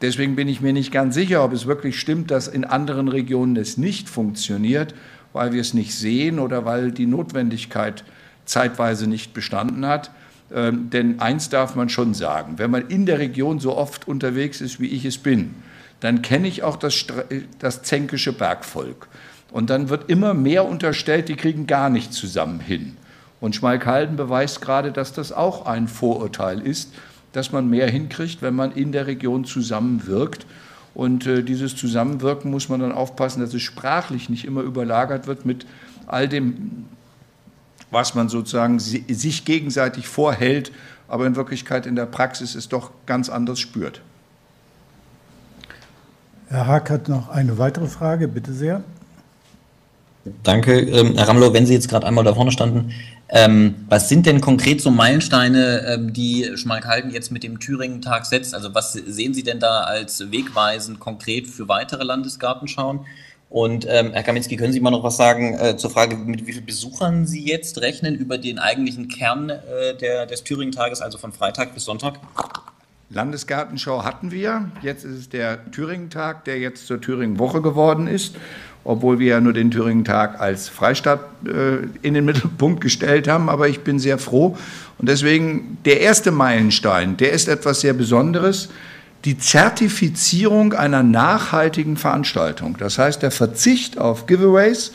Deswegen 0.00 0.34
bin 0.34 0.48
ich 0.48 0.60
mir 0.60 0.72
nicht 0.72 0.90
ganz 0.90 1.14
sicher, 1.14 1.44
ob 1.44 1.52
es 1.52 1.66
wirklich 1.66 2.00
stimmt, 2.00 2.32
dass 2.32 2.48
in 2.48 2.64
anderen 2.64 3.06
Regionen 3.06 3.56
es 3.56 3.78
nicht 3.78 4.08
funktioniert, 4.08 4.94
weil 5.32 5.52
wir 5.52 5.60
es 5.60 5.74
nicht 5.74 5.94
sehen 5.94 6.40
oder 6.40 6.64
weil 6.64 6.90
die 6.90 7.06
Notwendigkeit 7.06 8.02
zeitweise 8.44 9.06
nicht 9.06 9.32
bestanden 9.32 9.86
hat. 9.86 10.10
Ähm, 10.52 10.90
denn 10.90 11.20
eins 11.20 11.48
darf 11.48 11.76
man 11.76 11.88
schon 11.88 12.12
sagen, 12.12 12.58
wenn 12.58 12.70
man 12.70 12.88
in 12.88 13.06
der 13.06 13.20
Region 13.20 13.60
so 13.60 13.76
oft 13.76 14.08
unterwegs 14.08 14.60
ist, 14.60 14.80
wie 14.80 14.88
ich 14.88 15.04
es 15.04 15.18
bin, 15.18 15.54
dann 16.00 16.20
kenne 16.20 16.48
ich 16.48 16.64
auch 16.64 16.76
das, 16.76 17.06
das 17.60 17.82
zänkische 17.82 18.32
Bergvolk. 18.32 19.06
Und 19.52 19.70
dann 19.70 19.88
wird 19.88 20.10
immer 20.10 20.34
mehr 20.34 20.66
unterstellt, 20.66 21.28
die 21.28 21.36
kriegen 21.36 21.68
gar 21.68 21.90
nicht 21.90 22.12
zusammen 22.12 22.58
hin. 22.58 22.96
Und 23.42 23.56
Schmalkalden 23.56 24.14
beweist 24.14 24.60
gerade, 24.60 24.92
dass 24.92 25.12
das 25.12 25.32
auch 25.32 25.66
ein 25.66 25.88
Vorurteil 25.88 26.60
ist, 26.60 26.94
dass 27.32 27.50
man 27.50 27.68
mehr 27.68 27.90
hinkriegt, 27.90 28.40
wenn 28.40 28.54
man 28.54 28.70
in 28.70 28.92
der 28.92 29.08
Region 29.08 29.44
zusammenwirkt. 29.44 30.46
Und 30.94 31.26
äh, 31.26 31.42
dieses 31.42 31.74
Zusammenwirken 31.74 32.52
muss 32.52 32.68
man 32.68 32.78
dann 32.78 32.92
aufpassen, 32.92 33.40
dass 33.40 33.52
es 33.52 33.62
sprachlich 33.62 34.30
nicht 34.30 34.44
immer 34.44 34.60
überlagert 34.60 35.26
wird 35.26 35.44
mit 35.44 35.66
all 36.06 36.28
dem, 36.28 36.84
was 37.90 38.14
man 38.14 38.28
sozusagen 38.28 38.78
sich 38.78 39.44
gegenseitig 39.44 40.06
vorhält, 40.06 40.70
aber 41.08 41.26
in 41.26 41.34
Wirklichkeit 41.34 41.84
in 41.84 41.96
der 41.96 42.06
Praxis 42.06 42.54
es 42.54 42.68
doch 42.68 42.92
ganz 43.06 43.28
anders 43.28 43.58
spürt. 43.58 44.02
Herr 46.46 46.68
Haag 46.68 46.90
hat 46.90 47.08
noch 47.08 47.28
eine 47.28 47.58
weitere 47.58 47.88
Frage, 47.88 48.28
bitte 48.28 48.52
sehr. 48.52 48.84
Danke, 50.44 50.78
ähm, 50.78 51.14
Herr 51.16 51.28
Ramlow, 51.28 51.52
wenn 51.52 51.66
Sie 51.66 51.74
jetzt 51.74 51.88
gerade 51.88 52.06
einmal 52.06 52.22
da 52.22 52.34
vorne 52.34 52.52
standen. 52.52 52.92
Ähm, 53.28 53.74
was 53.88 54.08
sind 54.08 54.26
denn 54.26 54.40
konkret 54.40 54.80
so 54.80 54.90
Meilensteine, 54.90 55.84
ähm, 55.88 56.12
die 56.12 56.48
Schmalkalden 56.54 57.10
jetzt 57.10 57.32
mit 57.32 57.42
dem 57.42 57.58
Thüringen-Tag 57.58 58.26
setzt? 58.26 58.54
Also 58.54 58.72
was 58.74 58.92
sehen 58.92 59.34
Sie 59.34 59.42
denn 59.42 59.58
da 59.58 59.80
als 59.80 60.30
wegweisend 60.30 61.00
konkret 61.00 61.48
für 61.48 61.66
weitere 61.66 62.04
Landesgartenschauen? 62.04 63.00
Und 63.50 63.86
ähm, 63.88 64.12
Herr 64.12 64.22
Kaminski, 64.22 64.56
können 64.56 64.72
Sie 64.72 64.80
mal 64.80 64.90
noch 64.90 65.02
was 65.02 65.16
sagen 65.16 65.58
äh, 65.58 65.76
zur 65.76 65.90
Frage, 65.90 66.16
mit 66.16 66.46
wie 66.46 66.52
vielen 66.52 66.66
Besuchern 66.66 67.26
Sie 67.26 67.44
jetzt 67.44 67.80
rechnen 67.80 68.14
über 68.14 68.38
den 68.38 68.58
eigentlichen 68.58 69.08
Kern 69.08 69.50
äh, 69.50 69.96
der, 70.00 70.26
des 70.26 70.44
Thüringen-Tages, 70.44 71.02
also 71.02 71.18
von 71.18 71.32
Freitag 71.32 71.74
bis 71.74 71.84
Sonntag? 71.84 72.20
Landesgartenschau 73.10 74.04
hatten 74.04 74.30
wir. 74.30 74.70
Jetzt 74.82 75.04
ist 75.04 75.18
es 75.18 75.28
der 75.28 75.70
Thüringen-Tag, 75.70 76.44
der 76.44 76.60
jetzt 76.60 76.86
zur 76.86 77.00
Thüringen-Woche 77.00 77.60
geworden 77.60 78.06
ist 78.06 78.36
obwohl 78.84 79.18
wir 79.18 79.28
ja 79.28 79.40
nur 79.40 79.52
den 79.52 79.70
Thüringen-Tag 79.70 80.40
als 80.40 80.68
Freistaat 80.68 81.20
äh, 81.46 81.86
in 82.02 82.14
den 82.14 82.24
Mittelpunkt 82.26 82.80
gestellt 82.80 83.28
haben. 83.28 83.48
Aber 83.48 83.68
ich 83.68 83.80
bin 83.80 83.98
sehr 83.98 84.18
froh. 84.18 84.56
Und 84.98 85.08
deswegen 85.08 85.78
der 85.84 86.00
erste 86.00 86.30
Meilenstein, 86.30 87.16
der 87.16 87.32
ist 87.32 87.48
etwas 87.48 87.80
sehr 87.80 87.92
Besonderes. 87.92 88.68
Die 89.24 89.38
Zertifizierung 89.38 90.72
einer 90.72 91.02
nachhaltigen 91.02 91.96
Veranstaltung. 91.96 92.76
Das 92.78 92.98
heißt, 92.98 93.22
der 93.22 93.30
Verzicht 93.30 93.98
auf 93.98 94.26
Giveaways. 94.26 94.92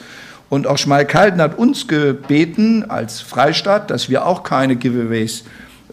Und 0.50 0.67
auch 0.67 0.78
Schmalkalden 0.78 1.41
hat 1.41 1.58
uns 1.58 1.88
gebeten 1.88 2.89
als 2.89 3.19
Freistaat, 3.19 3.91
dass 3.91 4.10
wir 4.10 4.26
auch 4.26 4.43
keine 4.43 4.78
Giveaways 4.78 5.43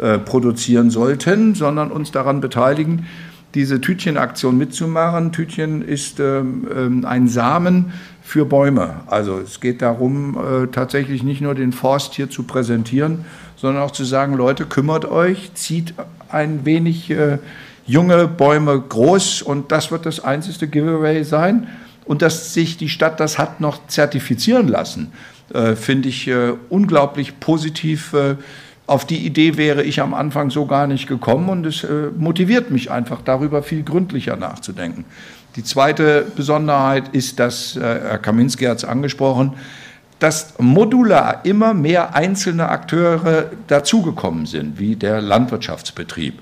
äh, 0.01 0.19
produzieren 0.19 0.91
sollten, 0.91 1.55
sondern 1.55 1.91
uns 1.93 2.11
daran 2.11 2.41
beteiligen, 2.41 3.07
diese 3.55 3.81
Tütchenaktion 3.81 4.59
mitzumachen. 4.59 5.33
Tütchen 5.33 5.83
ist 5.83 6.21
ähm, 6.21 6.67
ähm, 6.75 7.05
ein 7.05 7.29
Samen 7.29 7.93
für 8.23 8.45
Bäume. 8.45 9.01
Also 9.07 9.39
es 9.39 9.61
geht 9.61 9.83
darum, 9.83 10.37
äh, 10.37 10.67
tatsächlich 10.69 11.23
nicht 11.23 11.41
nur 11.41 11.55
den 11.55 11.73
Forst 11.73 12.15
hier 12.15 12.29
zu 12.29 12.43
präsentieren, 12.43 13.25
sondern 13.57 13.83
auch 13.83 13.93
zu 13.93 14.05
sagen, 14.05 14.35
Leute, 14.35 14.67
kümmert 14.67 15.05
euch, 15.05 15.55
zieht 15.55 15.95
ein 16.29 16.65
wenig 16.65 17.11
äh, 17.11 17.39
junge 17.87 18.27
Bäume 18.27 18.81
groß 18.81 19.43
und 19.43 19.71
das 19.71 19.91
wird 19.91 20.07
das 20.07 20.25
einzige 20.25 20.67
Giveaway 20.67 21.23
sein. 21.23 21.69
Und 22.05 22.21
dass 22.21 22.53
sich 22.53 22.77
die 22.77 22.89
Stadt 22.89 23.21
das 23.21 23.39
hat 23.39 23.61
noch 23.61 23.87
zertifizieren 23.87 24.69
lassen, 24.69 25.13
äh, 25.53 25.75
finde 25.75 26.09
ich 26.09 26.29
äh, 26.29 26.53
unglaublich 26.69 27.41
positiv 27.41 28.13
äh, 28.13 28.37
auf 28.87 29.07
die 29.07 29.25
Idee 29.27 29.57
wäre 29.57 29.83
ich 29.83 30.01
am 30.01 30.13
Anfang 30.13 30.51
so 30.51 30.67
gar 30.67 30.87
nicht 30.87 31.07
gekommen 31.07 31.49
und 31.49 31.67
es 31.67 31.85
äh, 31.85 32.11
motiviert 32.17 32.71
mich 32.71 32.91
einfach 32.91 33.23
darüber 33.23 33.63
viel 33.63 33.83
gründlicher 33.83 34.37
nachzudenken. 34.37 35.05
Die 35.57 35.65
zweite 35.65 36.27
Besonderheit 36.37 37.09
ist, 37.13 37.39
dass, 37.41 37.77
äh, 37.77 37.81
Herr 37.81 38.19
Kaminski 38.19 38.65
hat 38.65 38.79
es 38.79 38.85
angesprochen, 38.85 39.55
dass 40.19 40.59
modular 40.59 41.45
immer 41.45 41.75
mehr 41.75 42.15
einzelne 42.15 42.69
Akteure 42.69 43.51
dazugekommen 43.67 44.47
sind, 44.47 44.79
wie 44.79 44.97
der 44.97 45.21
Landwirtschaftsbetrieb 45.21 46.39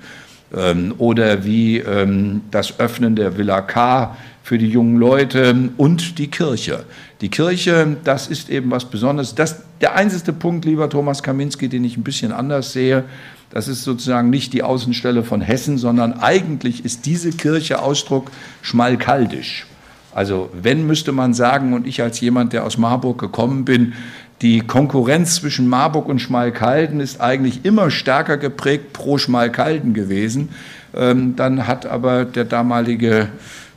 ähm, 0.56 0.94
oder 0.98 1.44
wie 1.44 1.78
ähm, 1.78 2.42
das 2.50 2.78
Öffnen 2.78 3.16
der 3.16 3.36
Villa 3.36 3.60
K 3.60 4.16
für 4.42 4.58
die 4.58 4.68
jungen 4.68 4.96
Leute 4.96 5.70
und 5.76 6.18
die 6.18 6.28
Kirche. 6.28 6.84
Die 7.20 7.28
Kirche, 7.28 7.96
das 8.02 8.26
ist 8.26 8.50
eben 8.50 8.70
was 8.70 8.84
Besonderes. 8.84 9.34
Das, 9.34 9.62
der 9.80 9.94
einzige 9.94 10.32
Punkt, 10.32 10.64
lieber 10.64 10.90
Thomas 10.90 11.22
Kaminski, 11.22 11.68
den 11.68 11.84
ich 11.84 11.96
ein 11.96 12.02
bisschen 12.02 12.32
anders 12.32 12.72
sehe, 12.72 13.04
das 13.50 13.68
ist 13.68 13.84
sozusagen 13.84 14.30
nicht 14.30 14.52
die 14.54 14.62
Außenstelle 14.62 15.22
von 15.22 15.40
Hessen, 15.42 15.78
sondern 15.78 16.14
eigentlich 16.14 16.84
ist 16.84 17.06
diese 17.06 17.30
Kirche 17.30 17.82
Ausdruck 17.82 18.30
schmalkaldisch. 18.62 19.66
Also 20.14 20.50
wenn 20.60 20.86
müsste 20.86 21.12
man 21.12 21.34
sagen, 21.34 21.72
und 21.72 21.86
ich 21.86 22.02
als 22.02 22.20
jemand, 22.20 22.52
der 22.52 22.64
aus 22.64 22.78
Marburg 22.78 23.18
gekommen 23.18 23.64
bin, 23.64 23.92
die 24.42 24.60
Konkurrenz 24.60 25.36
zwischen 25.36 25.68
Marburg 25.68 26.08
und 26.08 26.18
Schmalkalden 26.18 26.98
ist 26.98 27.20
eigentlich 27.20 27.64
immer 27.64 27.90
stärker 27.90 28.36
geprägt 28.36 28.92
pro 28.92 29.16
Schmalkalden 29.16 29.94
gewesen. 29.94 30.48
Ähm, 30.94 31.36
dann 31.36 31.68
hat 31.68 31.86
aber 31.86 32.24
der 32.24 32.44
damalige 32.44 33.28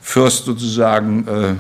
Fürst 0.02 0.46
sozusagen 0.46 1.28
äh, 1.28 1.54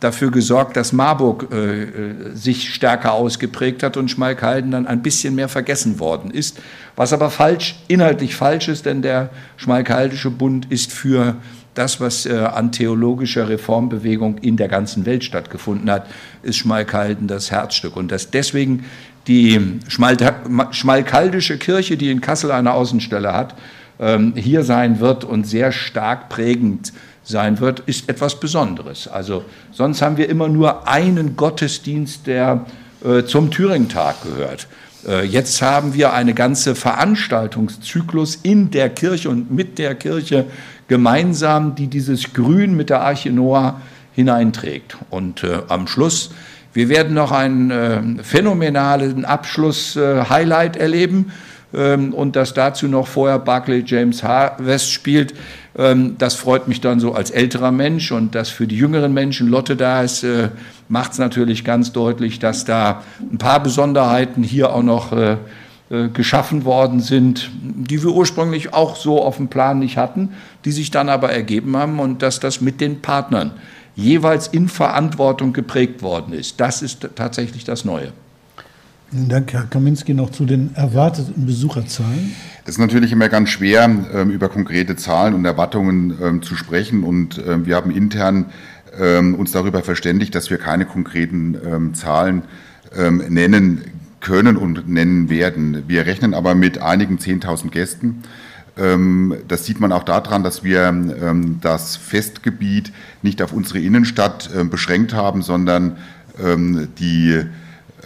dafür 0.00 0.30
gesorgt, 0.30 0.76
dass 0.76 0.92
Marburg 0.92 1.48
äh, 1.52 1.82
äh, 1.82 1.88
sich 2.34 2.72
stärker 2.72 3.12
ausgeprägt 3.12 3.82
hat 3.82 3.98
und 3.98 4.10
Schmalkalden 4.10 4.70
dann 4.70 4.86
ein 4.86 5.02
bisschen 5.02 5.34
mehr 5.34 5.48
vergessen 5.48 6.00
worden 6.00 6.30
ist. 6.30 6.58
Was 6.96 7.12
aber 7.12 7.30
falsch, 7.30 7.76
inhaltlich 7.88 8.36
falsch 8.36 8.68
ist, 8.68 8.86
denn 8.86 9.02
der 9.02 9.28
Schmalkaldische 9.58 10.30
Bund 10.30 10.70
ist 10.70 10.92
für 10.92 11.36
das, 11.76 12.00
was 12.00 12.26
äh, 12.26 12.32
an 12.32 12.72
theologischer 12.72 13.48
Reformbewegung 13.48 14.38
in 14.38 14.56
der 14.56 14.68
ganzen 14.68 15.06
Welt 15.06 15.24
stattgefunden 15.24 15.90
hat, 15.90 16.06
ist 16.42 16.56
Schmalkalden 16.56 17.28
das 17.28 17.50
Herzstück. 17.50 17.96
Und 17.96 18.10
dass 18.10 18.30
deswegen 18.30 18.84
die 19.26 19.80
Schmalkaldische 19.88 21.58
Kirche, 21.58 21.96
die 21.96 22.10
in 22.10 22.20
Kassel 22.20 22.50
eine 22.52 22.72
Außenstelle 22.72 23.32
hat, 23.32 23.54
ähm, 23.98 24.34
hier 24.36 24.62
sein 24.62 25.00
wird 25.00 25.24
und 25.24 25.46
sehr 25.46 25.72
stark 25.72 26.28
prägend 26.28 26.92
sein 27.24 27.60
wird, 27.60 27.80
ist 27.80 28.08
etwas 28.08 28.38
Besonderes. 28.38 29.08
Also 29.08 29.44
sonst 29.72 30.00
haben 30.00 30.16
wir 30.16 30.28
immer 30.28 30.48
nur 30.48 30.88
einen 30.88 31.36
Gottesdienst, 31.36 32.26
der 32.26 32.66
äh, 33.04 33.24
zum 33.24 33.50
Thüringentag 33.50 34.22
gehört. 34.22 34.68
Äh, 35.06 35.24
jetzt 35.24 35.62
haben 35.62 35.94
wir 35.94 36.12
eine 36.12 36.34
ganze 36.34 36.74
Veranstaltungszyklus 36.74 38.36
in 38.42 38.70
der 38.70 38.90
Kirche 38.90 39.30
und 39.30 39.50
mit 39.50 39.78
der 39.78 39.94
Kirche 39.94 40.46
gemeinsam, 40.88 41.74
die 41.74 41.86
dieses 41.86 42.32
Grün 42.32 42.76
mit 42.76 42.90
der 42.90 43.02
Arche 43.02 43.30
Noah 43.30 43.80
hineinträgt. 44.12 44.96
Und 45.10 45.44
äh, 45.44 45.58
am 45.68 45.86
Schluss, 45.86 46.30
wir 46.72 46.88
werden 46.88 47.14
noch 47.14 47.32
einen 47.32 47.70
äh, 47.70 48.22
phänomenalen 48.22 49.24
Abschluss-Highlight 49.24 50.76
erleben 50.76 51.32
ähm, 51.74 52.12
und 52.12 52.36
dass 52.36 52.54
dazu 52.54 52.88
noch 52.88 53.06
vorher 53.06 53.38
Barclay 53.38 53.82
James 53.84 54.22
West 54.22 54.90
spielt. 54.90 55.34
Ähm, 55.76 56.16
das 56.18 56.34
freut 56.34 56.68
mich 56.68 56.80
dann 56.80 57.00
so 57.00 57.12
als 57.12 57.30
älterer 57.30 57.70
Mensch 57.70 58.12
und 58.12 58.34
dass 58.34 58.48
für 58.48 58.66
die 58.66 58.76
jüngeren 58.76 59.12
Menschen 59.12 59.48
Lotte 59.48 59.76
da 59.76 60.02
ist, 60.02 60.22
äh, 60.22 60.50
macht 60.88 61.12
es 61.12 61.18
natürlich 61.18 61.64
ganz 61.64 61.92
deutlich, 61.92 62.38
dass 62.38 62.64
da 62.64 63.02
ein 63.20 63.38
paar 63.38 63.62
Besonderheiten 63.62 64.42
hier 64.42 64.72
auch 64.72 64.82
noch 64.82 65.12
äh, 65.12 65.36
äh, 65.88 66.08
geschaffen 66.08 66.64
worden 66.64 67.00
sind, 67.00 67.50
die 67.62 68.02
wir 68.02 68.10
ursprünglich 68.10 68.74
auch 68.74 68.96
so 68.96 69.22
auf 69.22 69.36
dem 69.36 69.48
Plan 69.48 69.78
nicht 69.78 69.96
hatten, 69.96 70.30
die 70.64 70.72
sich 70.72 70.90
dann 70.90 71.08
aber 71.08 71.30
ergeben 71.30 71.76
haben 71.76 72.00
und 72.00 72.22
dass 72.22 72.40
das 72.40 72.60
mit 72.60 72.80
den 72.80 73.02
Partnern 73.02 73.52
jeweils 73.94 74.48
in 74.48 74.68
Verantwortung 74.68 75.52
geprägt 75.52 76.02
worden 76.02 76.32
ist. 76.32 76.60
Das 76.60 76.82
ist 76.82 77.08
tatsächlich 77.14 77.64
das 77.64 77.84
Neue. 77.84 78.12
Vielen 79.12 79.28
Dank, 79.28 79.52
Herr 79.52 79.62
Kaminski, 79.62 80.14
noch 80.14 80.30
zu 80.30 80.46
den 80.46 80.74
erwarteten 80.74 81.46
Besucherzahlen. 81.46 82.34
Es 82.64 82.70
ist 82.70 82.78
natürlich 82.78 83.12
immer 83.12 83.28
ganz 83.28 83.50
schwer, 83.50 83.84
ähm, 83.84 84.30
über 84.30 84.48
konkrete 84.48 84.96
Zahlen 84.96 85.34
und 85.34 85.44
Erwartungen 85.44 86.18
ähm, 86.20 86.42
zu 86.42 86.56
sprechen. 86.56 87.04
Und 87.04 87.40
ähm, 87.46 87.66
wir 87.66 87.76
haben 87.76 87.90
intern 87.90 88.46
uns 88.98 89.52
darüber 89.52 89.82
verständigt, 89.82 90.34
dass 90.34 90.48
wir 90.48 90.56
keine 90.56 90.86
konkreten 90.86 91.92
Zahlen 91.92 92.44
nennen 93.28 93.82
können 94.20 94.56
und 94.56 94.88
nennen 94.88 95.28
werden. 95.28 95.82
Wir 95.86 96.06
rechnen 96.06 96.32
aber 96.32 96.54
mit 96.54 96.80
einigen 96.80 97.18
10.000 97.18 97.68
Gästen. 97.68 98.22
Das 99.48 99.66
sieht 99.66 99.80
man 99.80 99.92
auch 99.92 100.04
daran, 100.04 100.42
dass 100.42 100.64
wir 100.64 100.94
das 101.60 101.96
Festgebiet 101.96 102.90
nicht 103.20 103.42
auf 103.42 103.52
unsere 103.52 103.80
Innenstadt 103.80 104.48
beschränkt 104.70 105.12
haben, 105.12 105.42
sondern 105.42 105.98
die 106.98 107.44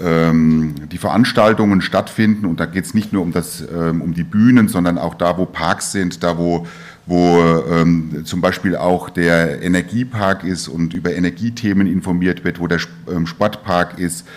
ähm, 0.03 0.75
die 0.91 0.99
Veranstaltungen 0.99 1.81
stattfinden 1.81 2.47
und 2.47 2.61
da 2.61 2.67
geht 2.67 2.85
es 2.85 2.95
nicht 2.95 3.13
nur 3.13 3.23
um, 3.23 3.33
das, 3.33 3.63
ähm, 3.73 4.03
um 4.03 4.15
die 4.15 4.25
Bühnen, 4.25 4.69
sondern 4.69 4.99
auch 4.99 5.15
da, 5.15 5.39
wo 5.39 5.47
Parks 5.47 5.93
sind, 5.93 6.23
da, 6.23 6.39
wo 6.39 6.67
wo 7.11 7.43
ähm, 7.69 8.23
zum 8.25 8.41
Beispiel 8.41 8.77
auch 8.77 9.11
der 9.11 9.63
Energiepark 9.63 10.45
ist 10.45 10.69
und 10.69 10.95
über 10.95 11.13
Energiethemen 11.13 11.89
informiert 11.89 12.45
wird, 12.45 12.61
wo 12.61 12.69
der 12.69 12.79
ähm, 13.11 13.27
Sportpark 13.27 13.99
ist, 13.99 14.29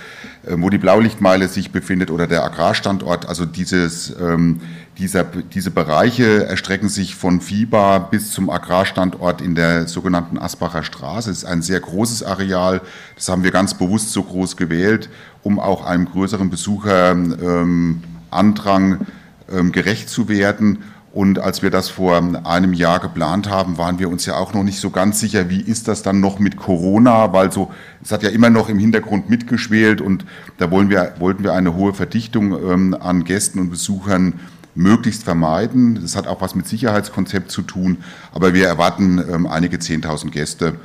äh, 0.45 0.55
wo 0.57 0.71
die 0.71 0.79
Blaulichtmeile 0.79 1.47
sich 1.49 1.71
befindet 1.71 2.09
oder 2.09 2.25
der 2.25 2.43
Agrarstandort. 2.43 3.29
Also 3.29 3.45
dieses, 3.45 4.15
ähm, 4.19 4.61
dieser, 4.97 5.23
diese 5.23 5.71
Bereiche 5.71 6.45
erstrecken 6.45 6.89
sich 6.89 7.15
von 7.15 7.39
Fieber 7.41 8.07
bis 8.11 8.31
zum 8.31 8.49
Agrarstandort 8.49 9.41
in 9.41 9.55
der 9.55 9.87
sogenannten 9.87 10.37
Asbacher 10.37 10.83
Straße. 10.83 11.31
Es 11.31 11.39
ist 11.39 11.45
ein 11.45 11.61
sehr 11.61 11.79
großes 11.79 12.23
Areal. 12.23 12.81
Das 13.15 13.29
haben 13.29 13.43
wir 13.43 13.51
ganz 13.51 13.73
bewusst 13.73 14.11
so 14.11 14.23
groß 14.23 14.57
gewählt, 14.57 15.09
um 15.41 15.59
auch 15.59 15.85
einem 15.85 16.05
größeren 16.05 16.49
Besucherandrang 16.49 19.07
ähm, 19.51 19.71
gerecht 19.71 20.09
zu 20.09 20.29
werden. 20.29 20.83
Und 21.13 21.37
als 21.37 21.61
wir 21.61 21.69
das 21.69 21.89
vor 21.89 22.23
einem 22.43 22.73
Jahr 22.73 22.99
geplant 22.99 23.47
haben, 23.47 23.77
waren 23.77 23.99
wir 23.99 24.09
uns 24.09 24.25
ja 24.25 24.35
auch 24.35 24.55
noch 24.55 24.63
nicht 24.63 24.79
so 24.79 24.89
ganz 24.89 25.19
sicher, 25.19 25.47
wie 25.47 25.61
ist 25.61 25.87
das 25.87 26.01
dann 26.01 26.19
noch 26.19 26.39
mit 26.39 26.57
Corona, 26.57 27.31
weil 27.33 27.51
so, 27.51 27.71
es 28.03 28.11
hat 28.11 28.23
ja 28.23 28.29
immer 28.29 28.49
noch 28.49 28.67
im 28.67 28.79
Hintergrund 28.79 29.29
mitgeschwelt 29.29 30.01
und 30.01 30.25
da 30.57 30.71
wollen 30.71 30.89
wir, 30.89 31.13
wollten 31.19 31.43
wir 31.43 31.53
eine 31.53 31.75
hohe 31.75 31.93
Verdichtung 31.93 32.53
ähm, 32.53 32.97
an 32.99 33.25
Gästen 33.25 33.59
und 33.59 33.69
Besuchern 33.69 34.39
möglichst 34.75 35.23
vermeiden. 35.23 35.99
Das 36.01 36.15
hat 36.15 36.27
auch 36.27 36.41
was 36.41 36.55
mit 36.55 36.67
Sicherheitskonzept 36.67 37.51
zu 37.51 37.61
tun, 37.61 37.97
aber 38.33 38.53
wir 38.53 38.67
erwarten 38.67 39.23
ähm, 39.29 39.47
einige 39.47 39.77
10.000 39.77 40.31
Gäste. 40.31 40.75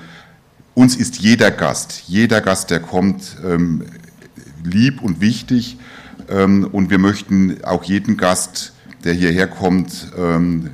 Uns 0.75 0.97
ist 0.97 1.17
jeder 1.19 1.51
Gast, 1.51 2.05
jeder 2.07 2.41
Gast, 2.41 2.71
der 2.71 2.81
kommt, 2.81 3.37
ähm, 3.45 3.85
lieb 4.63 5.03
und 5.03 5.21
wichtig 5.21 5.79
ähm, 6.29 6.69
und 6.71 6.91
wir 6.91 6.99
möchten 6.99 7.65
auch 7.65 7.85
jeden 7.85 8.17
Gast 8.17 8.73
der 9.05 9.13
hierher 9.13 9.47
kommt, 9.47 10.09
ähm, 10.19 10.71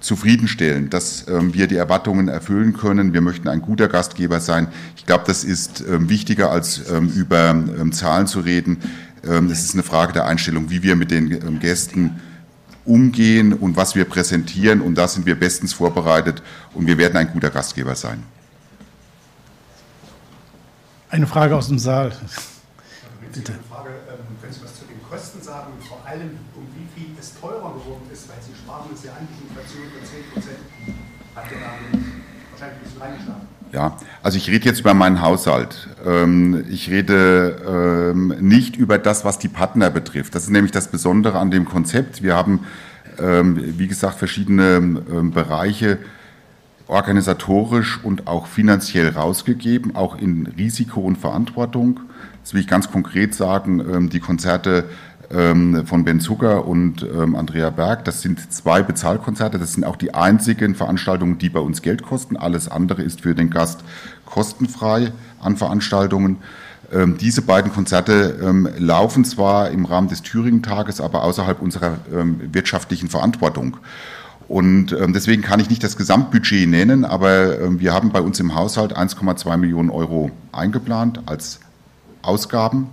zufriedenstellen, 0.00 0.88
dass 0.88 1.26
ähm, 1.28 1.52
wir 1.52 1.66
die 1.66 1.76
Erwartungen 1.76 2.28
erfüllen 2.28 2.72
können. 2.74 3.12
Wir 3.12 3.20
möchten 3.20 3.48
ein 3.48 3.60
guter 3.60 3.88
Gastgeber 3.88 4.40
sein. 4.40 4.68
Ich 4.96 5.04
glaube, 5.04 5.24
das 5.26 5.44
ist 5.44 5.84
ähm, 5.88 6.08
wichtiger, 6.08 6.50
als 6.50 6.90
ähm, 6.90 7.08
über 7.08 7.50
ähm, 7.50 7.92
Zahlen 7.92 8.26
zu 8.26 8.40
reden. 8.40 8.78
Ähm, 9.28 9.50
es 9.50 9.64
ist 9.64 9.74
eine 9.74 9.82
Frage 9.82 10.12
der 10.12 10.26
Einstellung, 10.26 10.70
wie 10.70 10.82
wir 10.82 10.96
mit 10.96 11.10
den 11.10 11.58
Gästen 11.58 12.20
umgehen 12.86 13.52
und 13.52 13.76
was 13.76 13.94
wir 13.94 14.04
präsentieren. 14.04 14.80
Und 14.80 14.96
da 14.96 15.08
sind 15.08 15.26
wir 15.26 15.38
bestens 15.38 15.72
vorbereitet 15.72 16.42
und 16.74 16.86
wir 16.86 16.98
werden 16.98 17.16
ein 17.16 17.32
guter 17.32 17.50
Gastgeber 17.50 17.94
sein. 17.94 18.22
Eine 21.10 21.26
Frage 21.26 21.56
aus 21.56 21.68
dem 21.68 21.78
Saal. 21.78 22.12
Bitte. 23.32 23.52
Eine 23.52 23.62
Frage, 23.62 23.90
können 24.40 24.52
Sie 24.52 24.62
was 24.62 24.76
zu 24.76 24.84
den 24.86 25.02
Kosten 25.02 25.42
sagen? 25.42 25.72
Vor 25.86 26.00
allem 26.06 26.30
viel 26.96 27.12
es 27.20 27.38
teurer 27.38 27.74
geworden 27.74 28.08
ist, 28.10 28.26
weil 28.28 28.40
Sie 28.40 28.56
sprachen 28.56 28.90
es 28.94 29.04
ja 29.04 29.12
an, 29.12 29.28
die 29.28 29.46
Inflation 29.46 29.84
von 29.92 30.00
10 30.00 30.32
Prozent 30.32 30.64
hat 31.34 31.44
ja 31.52 31.58
da 31.60 31.70
wahrscheinlich 32.50 32.78
ein 32.78 32.84
bisschen 32.84 33.02
reingeschlagen. 33.02 33.55
Ja, 33.72 33.96
also 34.22 34.38
ich 34.38 34.48
rede 34.48 34.64
jetzt 34.64 34.80
über 34.80 34.94
meinen 34.94 35.20
Haushalt. 35.20 35.88
Ähm, 36.04 36.64
ich 36.70 36.90
rede 36.90 38.12
ähm, 38.12 38.34
nicht 38.40 38.76
über 38.76 38.98
das, 38.98 39.24
was 39.24 39.38
die 39.38 39.48
Partner 39.48 39.90
betrifft. 39.90 40.34
Das 40.34 40.44
ist 40.44 40.50
nämlich 40.50 40.72
das 40.72 40.88
Besondere 40.88 41.38
an 41.38 41.50
dem 41.50 41.64
Konzept. 41.64 42.22
Wir 42.22 42.34
haben, 42.34 42.60
ähm, 43.18 43.78
wie 43.78 43.88
gesagt, 43.88 44.18
verschiedene 44.18 44.80
Bereiche 45.32 45.98
organisatorisch 46.86 47.98
und 48.04 48.28
auch 48.28 48.46
finanziell 48.46 49.08
rausgegeben, 49.08 49.96
auch 49.96 50.16
in 50.16 50.46
Risiko 50.46 51.00
und 51.00 51.16
Verantwortung. 51.16 52.00
Das 52.42 52.54
will 52.54 52.60
ich 52.60 52.68
ganz 52.68 52.92
konkret 52.92 53.34
sagen. 53.34 54.08
Die 54.08 54.20
Konzerte 54.20 54.84
von 55.28 56.04
Ben 56.04 56.20
Zucker 56.20 56.66
und 56.66 57.02
ähm, 57.02 57.34
Andrea 57.34 57.70
Berg. 57.70 58.04
Das 58.04 58.22
sind 58.22 58.52
zwei 58.52 58.82
Bezahlkonzerte. 58.82 59.58
Das 59.58 59.72
sind 59.72 59.84
auch 59.84 59.96
die 59.96 60.14
einzigen 60.14 60.74
Veranstaltungen, 60.74 61.38
die 61.38 61.48
bei 61.48 61.60
uns 61.60 61.82
Geld 61.82 62.02
kosten. 62.02 62.36
Alles 62.36 62.68
andere 62.68 63.02
ist 63.02 63.22
für 63.22 63.34
den 63.34 63.50
Gast 63.50 63.80
kostenfrei 64.24 65.12
an 65.40 65.56
Veranstaltungen. 65.56 66.38
Ähm, 66.92 67.16
diese 67.18 67.42
beiden 67.42 67.72
Konzerte 67.72 68.38
ähm, 68.42 68.68
laufen 68.78 69.24
zwar 69.24 69.70
im 69.70 69.84
Rahmen 69.84 70.08
des 70.08 70.22
Thüringen-Tages, 70.22 71.00
aber 71.00 71.24
außerhalb 71.24 71.60
unserer 71.60 71.98
ähm, 72.14 72.40
wirtschaftlichen 72.52 73.08
Verantwortung. 73.08 73.78
Und 74.48 74.92
ähm, 74.92 75.12
deswegen 75.12 75.42
kann 75.42 75.58
ich 75.58 75.68
nicht 75.68 75.82
das 75.82 75.96
Gesamtbudget 75.96 76.68
nennen, 76.68 77.04
aber 77.04 77.60
ähm, 77.60 77.80
wir 77.80 77.92
haben 77.92 78.10
bei 78.10 78.20
uns 78.20 78.38
im 78.38 78.54
Haushalt 78.54 78.96
1,2 78.96 79.56
Millionen 79.56 79.90
Euro 79.90 80.30
eingeplant 80.52 81.22
als 81.26 81.58
Ausgaben 82.22 82.88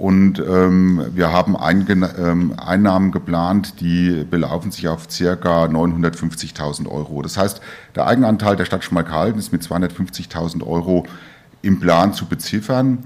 und 0.00 0.38
ähm, 0.38 1.04
wir 1.12 1.30
haben 1.30 1.58
Eingen 1.58 2.06
ähm, 2.18 2.54
Einnahmen 2.58 3.12
geplant, 3.12 3.82
die 3.82 4.24
belaufen 4.24 4.70
sich 4.70 4.88
auf 4.88 5.08
ca. 5.08 5.66
950.000 5.66 6.88
Euro. 6.88 7.20
Das 7.20 7.36
heißt, 7.36 7.60
der 7.94 8.06
Eigenanteil 8.06 8.56
der 8.56 8.64
Stadt 8.64 8.82
Schmalkalden 8.82 9.38
ist 9.38 9.52
mit 9.52 9.60
250.000 9.60 10.66
Euro 10.66 11.04
im 11.60 11.80
Plan 11.80 12.14
zu 12.14 12.24
beziffern. 12.24 13.00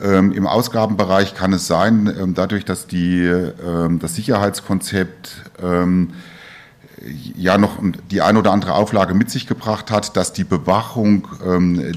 Ähm, 0.00 0.30
Im 0.30 0.46
Ausgabenbereich 0.46 1.34
kann 1.34 1.52
es 1.52 1.66
sein, 1.66 2.06
ähm, 2.16 2.34
dadurch, 2.34 2.64
dass 2.64 2.86
die, 2.86 3.24
ähm, 3.24 3.98
das 3.98 4.14
Sicherheitskonzept 4.14 5.42
ähm, 5.60 6.10
ja 7.34 7.58
noch 7.58 7.78
die 8.12 8.22
ein 8.22 8.36
oder 8.36 8.52
andere 8.52 8.74
Auflage 8.74 9.12
mit 9.12 9.28
sich 9.28 9.48
gebracht 9.48 9.90
hat, 9.90 10.16
dass 10.16 10.32
die 10.32 10.44
Bewachung 10.44 11.28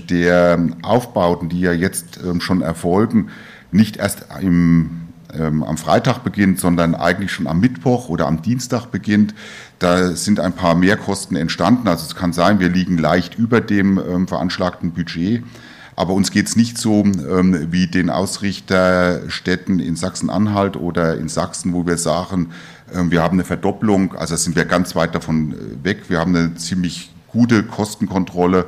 der 0.10 0.60
Aufbauten, 0.84 1.50
die 1.50 1.60
ja 1.60 1.74
jetzt 1.74 2.20
schon 2.40 2.62
erfolgen, 2.62 3.30
nicht 3.72 3.98
erst 3.98 4.26
im, 4.42 5.08
ähm, 5.34 5.64
am 5.64 5.78
Freitag 5.78 6.20
beginnt, 6.20 6.60
sondern 6.60 6.96
eigentlich 6.96 7.32
schon 7.32 7.48
am 7.48 7.60
Mittwoch 7.60 8.10
oder 8.10 8.28
am 8.28 8.42
Dienstag 8.42 8.88
beginnt. 8.88 9.34
Da 9.80 10.16
sind 10.16 10.40
ein 10.40 10.54
paar 10.54 10.76
Mehrkosten 10.76 11.38
entstanden. 11.38 11.88
Also 11.88 12.06
es 12.06 12.16
kann 12.16 12.34
sein, 12.34 12.60
wir 12.60 12.70
liegen 12.70 12.98
leicht 12.98 13.36
über 13.36 13.62
dem 13.62 13.98
ähm, 13.98 14.28
veranschlagten 14.28 14.92
Budget. 14.92 15.44
Aber 15.96 16.14
uns 16.14 16.32
geht 16.32 16.48
es 16.48 16.56
nicht 16.56 16.78
so 16.78 17.04
ähm, 17.04 17.72
wie 17.72 17.88
den 17.88 18.10
Ausrichterstädten 18.10 19.80
in 19.80 19.96
Sachsen-Anhalt 19.96 20.78
oder 20.78 21.18
in 21.18 21.28
Sachsen, 21.28 21.74
wo 21.74 21.86
wir 21.86 21.98
sagen, 21.98 22.52
ähm, 22.94 23.12
wir 23.12 23.22
haben 23.22 23.36
eine 23.36 23.44
Verdopplung. 23.44 24.16
Also 24.16 24.36
sind 24.36 24.56
wir 24.56 24.66
ganz 24.66 24.96
weit 24.96 25.16
davon 25.16 25.54
äh, 25.54 25.84
weg. 25.84 26.04
Wir 26.10 26.20
haben 26.20 26.36
eine 26.36 26.56
ziemlich 26.56 27.14
gute 27.28 27.64
Kostenkontrolle 27.64 28.68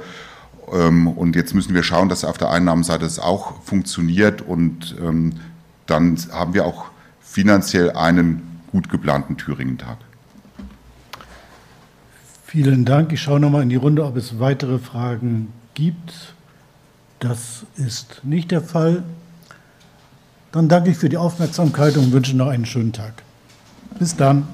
und 0.67 1.35
jetzt 1.35 1.53
müssen 1.53 1.73
wir 1.73 1.83
schauen, 1.83 2.09
dass 2.09 2.23
auf 2.23 2.37
der 2.37 2.49
Einnahmenseite 2.49 3.05
es 3.05 3.19
auch 3.19 3.61
funktioniert 3.63 4.41
und 4.41 4.95
ähm, 5.01 5.33
dann 5.85 6.17
haben 6.31 6.53
wir 6.53 6.65
auch 6.65 6.85
finanziell 7.21 7.91
einen 7.91 8.61
gut 8.71 8.89
geplanten 8.89 9.37
Thüringen-Tag. 9.37 9.97
Vielen 12.45 12.85
Dank. 12.85 13.11
Ich 13.11 13.21
schaue 13.21 13.39
nochmal 13.39 13.63
in 13.63 13.69
die 13.69 13.75
Runde, 13.75 14.05
ob 14.05 14.15
es 14.15 14.39
weitere 14.39 14.79
Fragen 14.79 15.51
gibt. 15.73 16.33
Das 17.19 17.65
ist 17.75 18.21
nicht 18.23 18.51
der 18.51 18.61
Fall. 18.61 19.03
Dann 20.51 20.69
danke 20.69 20.91
ich 20.91 20.97
für 20.97 21.09
die 21.09 21.17
Aufmerksamkeit 21.17 21.97
und 21.97 22.11
wünsche 22.11 22.37
noch 22.37 22.47
einen 22.47 22.65
schönen 22.65 22.93
Tag. 22.93 23.23
Bis 23.97 24.15
dann. 24.15 24.47